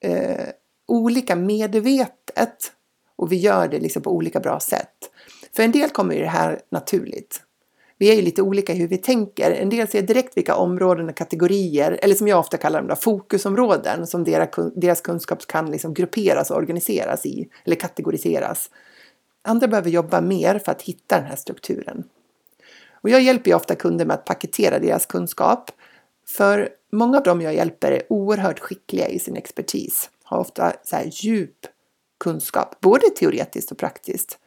eh, 0.00 0.48
olika 0.88 1.36
medvetet 1.36 2.72
och 3.16 3.32
vi 3.32 3.36
gör 3.36 3.68
det 3.68 3.78
liksom 3.78 4.02
på 4.02 4.10
olika 4.10 4.40
bra 4.40 4.60
sätt. 4.60 5.10
För 5.56 5.62
en 5.62 5.72
del 5.72 5.90
kommer 5.90 6.14
ju 6.14 6.20
det 6.20 6.28
här 6.28 6.60
naturligt 6.70 7.42
vi 7.98 8.10
är 8.10 8.14
ju 8.14 8.22
lite 8.22 8.42
olika 8.42 8.72
i 8.72 8.76
hur 8.76 8.88
vi 8.88 8.96
tänker. 8.96 9.50
En 9.50 9.68
del 9.68 9.88
ser 9.88 10.02
direkt 10.02 10.36
vilka 10.36 10.54
områden 10.54 11.08
och 11.08 11.16
kategorier, 11.16 11.98
eller 12.02 12.14
som 12.14 12.28
jag 12.28 12.38
ofta 12.38 12.56
kallar 12.56 12.78
dem, 12.78 12.88
då, 12.88 12.96
fokusområden 12.96 14.06
som 14.06 14.24
deras 14.74 15.00
kunskap 15.00 15.46
kan 15.46 15.70
liksom 15.70 15.94
grupperas 15.94 16.50
och 16.50 16.56
organiseras 16.56 17.26
i, 17.26 17.48
eller 17.64 17.76
kategoriseras. 17.76 18.70
Andra 19.42 19.68
behöver 19.68 19.90
jobba 19.90 20.20
mer 20.20 20.58
för 20.58 20.72
att 20.72 20.82
hitta 20.82 21.16
den 21.16 21.26
här 21.26 21.36
strukturen. 21.36 22.04
Och 22.90 23.10
jag 23.10 23.22
hjälper 23.22 23.50
ju 23.50 23.56
ofta 23.56 23.74
kunder 23.74 24.04
med 24.04 24.14
att 24.14 24.24
paketera 24.24 24.78
deras 24.78 25.06
kunskap. 25.06 25.70
För 26.26 26.68
många 26.92 27.18
av 27.18 27.22
dem 27.22 27.40
jag 27.40 27.54
hjälper 27.54 27.92
är 27.92 28.02
oerhört 28.12 28.58
skickliga 28.58 29.08
i 29.08 29.18
sin 29.18 29.36
expertis, 29.36 30.10
har 30.28 30.38
ofta 30.38 30.72
så 30.84 30.96
här 30.96 31.10
djup 31.12 31.56
kunskap, 32.20 32.80
både 32.80 33.10
teoretiskt 33.10 33.72
och 33.72 33.78
praktiskt. 33.78 34.38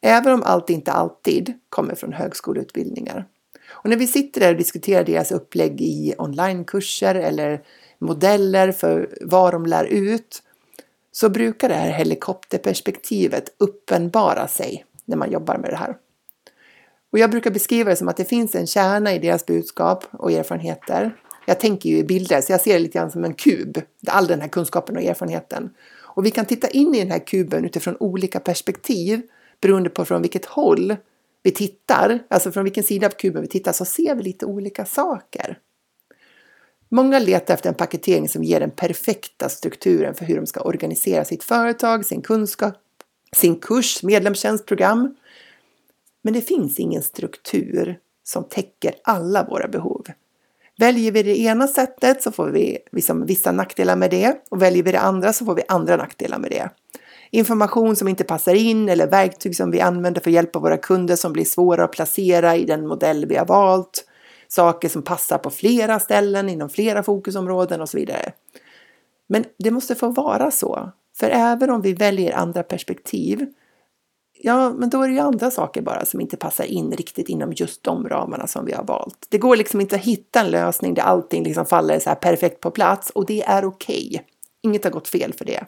Även 0.00 0.32
om 0.32 0.42
allt 0.42 0.70
inte 0.70 0.92
alltid 0.92 1.52
kommer 1.68 1.94
från 1.94 2.12
högskoleutbildningar. 2.12 3.26
Och 3.68 3.90
när 3.90 3.96
vi 3.96 4.06
sitter 4.06 4.40
där 4.40 4.50
och 4.50 4.58
diskuterar 4.58 5.04
deras 5.04 5.32
upplägg 5.32 5.80
i 5.80 6.14
onlinekurser 6.18 7.14
eller 7.14 7.62
modeller 7.98 8.72
för 8.72 9.18
vad 9.20 9.54
de 9.54 9.66
lär 9.66 9.84
ut 9.84 10.42
så 11.12 11.28
brukar 11.28 11.68
det 11.68 11.74
här 11.74 11.90
helikopterperspektivet 11.90 13.54
uppenbara 13.58 14.48
sig 14.48 14.84
när 15.04 15.16
man 15.16 15.32
jobbar 15.32 15.58
med 15.58 15.70
det 15.70 15.76
här. 15.76 15.96
Och 17.12 17.18
jag 17.18 17.30
brukar 17.30 17.50
beskriva 17.50 17.90
det 17.90 17.96
som 17.96 18.08
att 18.08 18.16
det 18.16 18.24
finns 18.24 18.54
en 18.54 18.66
kärna 18.66 19.14
i 19.14 19.18
deras 19.18 19.46
budskap 19.46 20.04
och 20.12 20.32
erfarenheter 20.32 21.16
jag 21.46 21.60
tänker 21.60 21.90
ju 21.90 21.98
i 21.98 22.04
bilder, 22.04 22.40
så 22.40 22.52
jag 22.52 22.60
ser 22.60 22.72
det 22.72 22.78
lite 22.78 22.98
grann 22.98 23.10
som 23.10 23.24
en 23.24 23.34
kub, 23.34 23.80
all 24.06 24.26
den 24.26 24.40
här 24.40 24.48
kunskapen 24.48 24.96
och 24.96 25.02
erfarenheten. 25.02 25.70
Och 26.02 26.26
vi 26.26 26.30
kan 26.30 26.46
titta 26.46 26.68
in 26.68 26.94
i 26.94 26.98
den 26.98 27.10
här 27.10 27.26
kuben 27.26 27.64
utifrån 27.64 27.96
olika 28.00 28.40
perspektiv 28.40 29.22
beroende 29.60 29.90
på 29.90 30.04
från 30.04 30.22
vilket 30.22 30.44
håll 30.44 30.96
vi 31.42 31.50
tittar, 31.50 32.18
alltså 32.28 32.52
från 32.52 32.64
vilken 32.64 32.84
sida 32.84 33.06
av 33.06 33.10
kuben 33.10 33.42
vi 33.42 33.48
tittar, 33.48 33.72
så 33.72 33.84
ser 33.84 34.14
vi 34.14 34.22
lite 34.22 34.46
olika 34.46 34.84
saker. 34.84 35.58
Många 36.88 37.18
letar 37.18 37.54
efter 37.54 37.68
en 37.68 37.74
paketering 37.74 38.28
som 38.28 38.44
ger 38.44 38.60
den 38.60 38.70
perfekta 38.70 39.48
strukturen 39.48 40.14
för 40.14 40.24
hur 40.24 40.36
de 40.36 40.46
ska 40.46 40.60
organisera 40.60 41.24
sitt 41.24 41.44
företag, 41.44 42.04
sin 42.04 42.22
kunskap, 42.22 42.74
sin 43.32 43.56
kurs, 43.56 44.02
medlemstjänstprogram. 44.02 45.16
Men 46.22 46.34
det 46.34 46.40
finns 46.40 46.80
ingen 46.80 47.02
struktur 47.02 47.98
som 48.24 48.44
täcker 48.44 48.94
alla 49.04 49.44
våra 49.44 49.68
behov. 49.68 50.06
Väljer 50.78 51.12
vi 51.12 51.22
det 51.22 51.38
ena 51.38 51.66
sättet 51.66 52.22
så 52.22 52.32
får 52.32 52.48
vi 52.48 52.78
liksom 52.92 53.26
vissa 53.26 53.52
nackdelar 53.52 53.96
med 53.96 54.10
det 54.10 54.36
och 54.50 54.62
väljer 54.62 54.82
vi 54.82 54.92
det 54.92 55.00
andra 55.00 55.32
så 55.32 55.44
får 55.44 55.54
vi 55.54 55.62
andra 55.68 55.96
nackdelar 55.96 56.38
med 56.38 56.50
det. 56.50 56.70
Information 57.30 57.96
som 57.96 58.08
inte 58.08 58.24
passar 58.24 58.54
in 58.54 58.88
eller 58.88 59.06
verktyg 59.06 59.56
som 59.56 59.70
vi 59.70 59.80
använder 59.80 60.20
för 60.20 60.30
att 60.30 60.34
hjälpa 60.34 60.58
våra 60.58 60.76
kunder 60.76 61.16
som 61.16 61.32
blir 61.32 61.44
svåra 61.44 61.84
att 61.84 61.92
placera 61.92 62.56
i 62.56 62.64
den 62.64 62.86
modell 62.86 63.26
vi 63.26 63.36
har 63.36 63.46
valt. 63.46 64.04
Saker 64.48 64.88
som 64.88 65.02
passar 65.02 65.38
på 65.38 65.50
flera 65.50 66.00
ställen 66.00 66.48
inom 66.48 66.68
flera 66.68 67.02
fokusområden 67.02 67.80
och 67.80 67.88
så 67.88 67.98
vidare. 67.98 68.32
Men 69.28 69.44
det 69.58 69.70
måste 69.70 69.94
få 69.94 70.08
vara 70.08 70.50
så. 70.50 70.90
För 71.18 71.30
även 71.30 71.70
om 71.70 71.82
vi 71.82 71.92
väljer 71.92 72.32
andra 72.32 72.62
perspektiv 72.62 73.46
ja, 74.38 74.72
men 74.72 74.90
då 74.90 75.02
är 75.02 75.08
det 75.08 75.14
ju 75.14 75.20
andra 75.20 75.50
saker 75.50 75.82
bara 75.82 76.04
som 76.04 76.20
inte 76.20 76.36
passar 76.36 76.64
in 76.64 76.92
riktigt 76.92 77.28
inom 77.28 77.52
just 77.52 77.82
de 77.82 78.08
ramarna 78.08 78.46
som 78.46 78.64
vi 78.64 78.72
har 78.72 78.84
valt. 78.84 79.26
Det 79.28 79.38
går 79.38 79.56
liksom 79.56 79.80
inte 79.80 79.96
att 79.96 80.02
hitta 80.02 80.40
en 80.40 80.50
lösning 80.50 80.94
där 80.94 81.02
allting 81.02 81.44
liksom 81.44 81.66
faller 81.66 81.98
så 81.98 82.08
här 82.08 82.16
perfekt 82.16 82.60
på 82.60 82.70
plats 82.70 83.10
och 83.10 83.26
det 83.26 83.42
är 83.42 83.64
okej. 83.64 84.08
Okay. 84.10 84.20
Inget 84.62 84.84
har 84.84 84.90
gått 84.90 85.08
fel 85.08 85.32
för 85.32 85.44
det. 85.44 85.66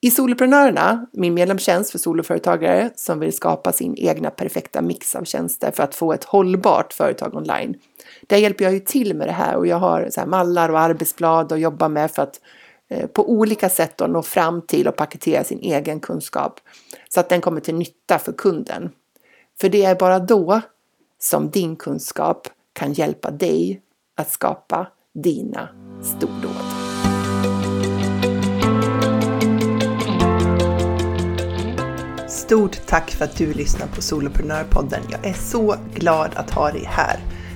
I 0.00 0.10
Soloprenörerna, 0.10 1.06
min 1.12 1.34
medlemstjänst 1.34 1.90
för 1.90 1.98
soloföretagare 1.98 2.90
som 2.96 3.20
vill 3.20 3.32
skapa 3.32 3.72
sin 3.72 3.94
egna 3.98 4.30
perfekta 4.30 4.82
mix 4.82 5.14
av 5.14 5.24
tjänster 5.24 5.70
för 5.70 5.82
att 5.82 5.94
få 5.94 6.12
ett 6.12 6.24
hållbart 6.24 6.92
företag 6.92 7.34
online. 7.34 7.74
Där 8.26 8.36
hjälper 8.36 8.64
jag 8.64 8.74
ju 8.74 8.80
till 8.80 9.14
med 9.14 9.28
det 9.28 9.32
här 9.32 9.56
och 9.56 9.66
jag 9.66 9.76
har 9.76 10.08
så 10.10 10.26
mallar 10.26 10.68
och 10.68 10.80
arbetsblad 10.80 11.52
att 11.52 11.60
jobba 11.60 11.88
med 11.88 12.10
för 12.10 12.22
att 12.22 12.40
Eh, 12.88 13.06
på 13.06 13.30
olika 13.30 13.68
sätt 13.68 14.00
att 14.00 14.10
nå 14.10 14.22
fram 14.22 14.62
till 14.62 14.88
och 14.88 14.96
paketera 14.96 15.44
sin 15.44 15.60
egen 15.60 16.00
kunskap 16.00 16.60
så 17.08 17.20
att 17.20 17.28
den 17.28 17.40
kommer 17.40 17.60
till 17.60 17.74
nytta 17.74 18.18
för 18.18 18.32
kunden. 18.32 18.90
För 19.60 19.68
det 19.68 19.84
är 19.84 19.94
bara 19.94 20.18
då 20.18 20.60
som 21.18 21.50
din 21.50 21.76
kunskap 21.76 22.48
kan 22.72 22.92
hjälpa 22.92 23.30
dig 23.30 23.82
att 24.16 24.30
skapa 24.30 24.86
dina 25.14 25.68
stordåd. 26.02 26.86
Stort 32.28 32.86
tack 32.86 33.10
för 33.10 33.24
att 33.24 33.36
du 33.36 33.52
lyssnar 33.52 33.86
på 33.86 34.02
Soloprenörpodden. 34.02 35.02
Jag 35.10 35.26
är 35.26 35.32
så 35.32 35.76
glad 35.94 36.30
att 36.34 36.50
ha 36.50 36.70
dig 36.70 36.84
här. 36.86 37.35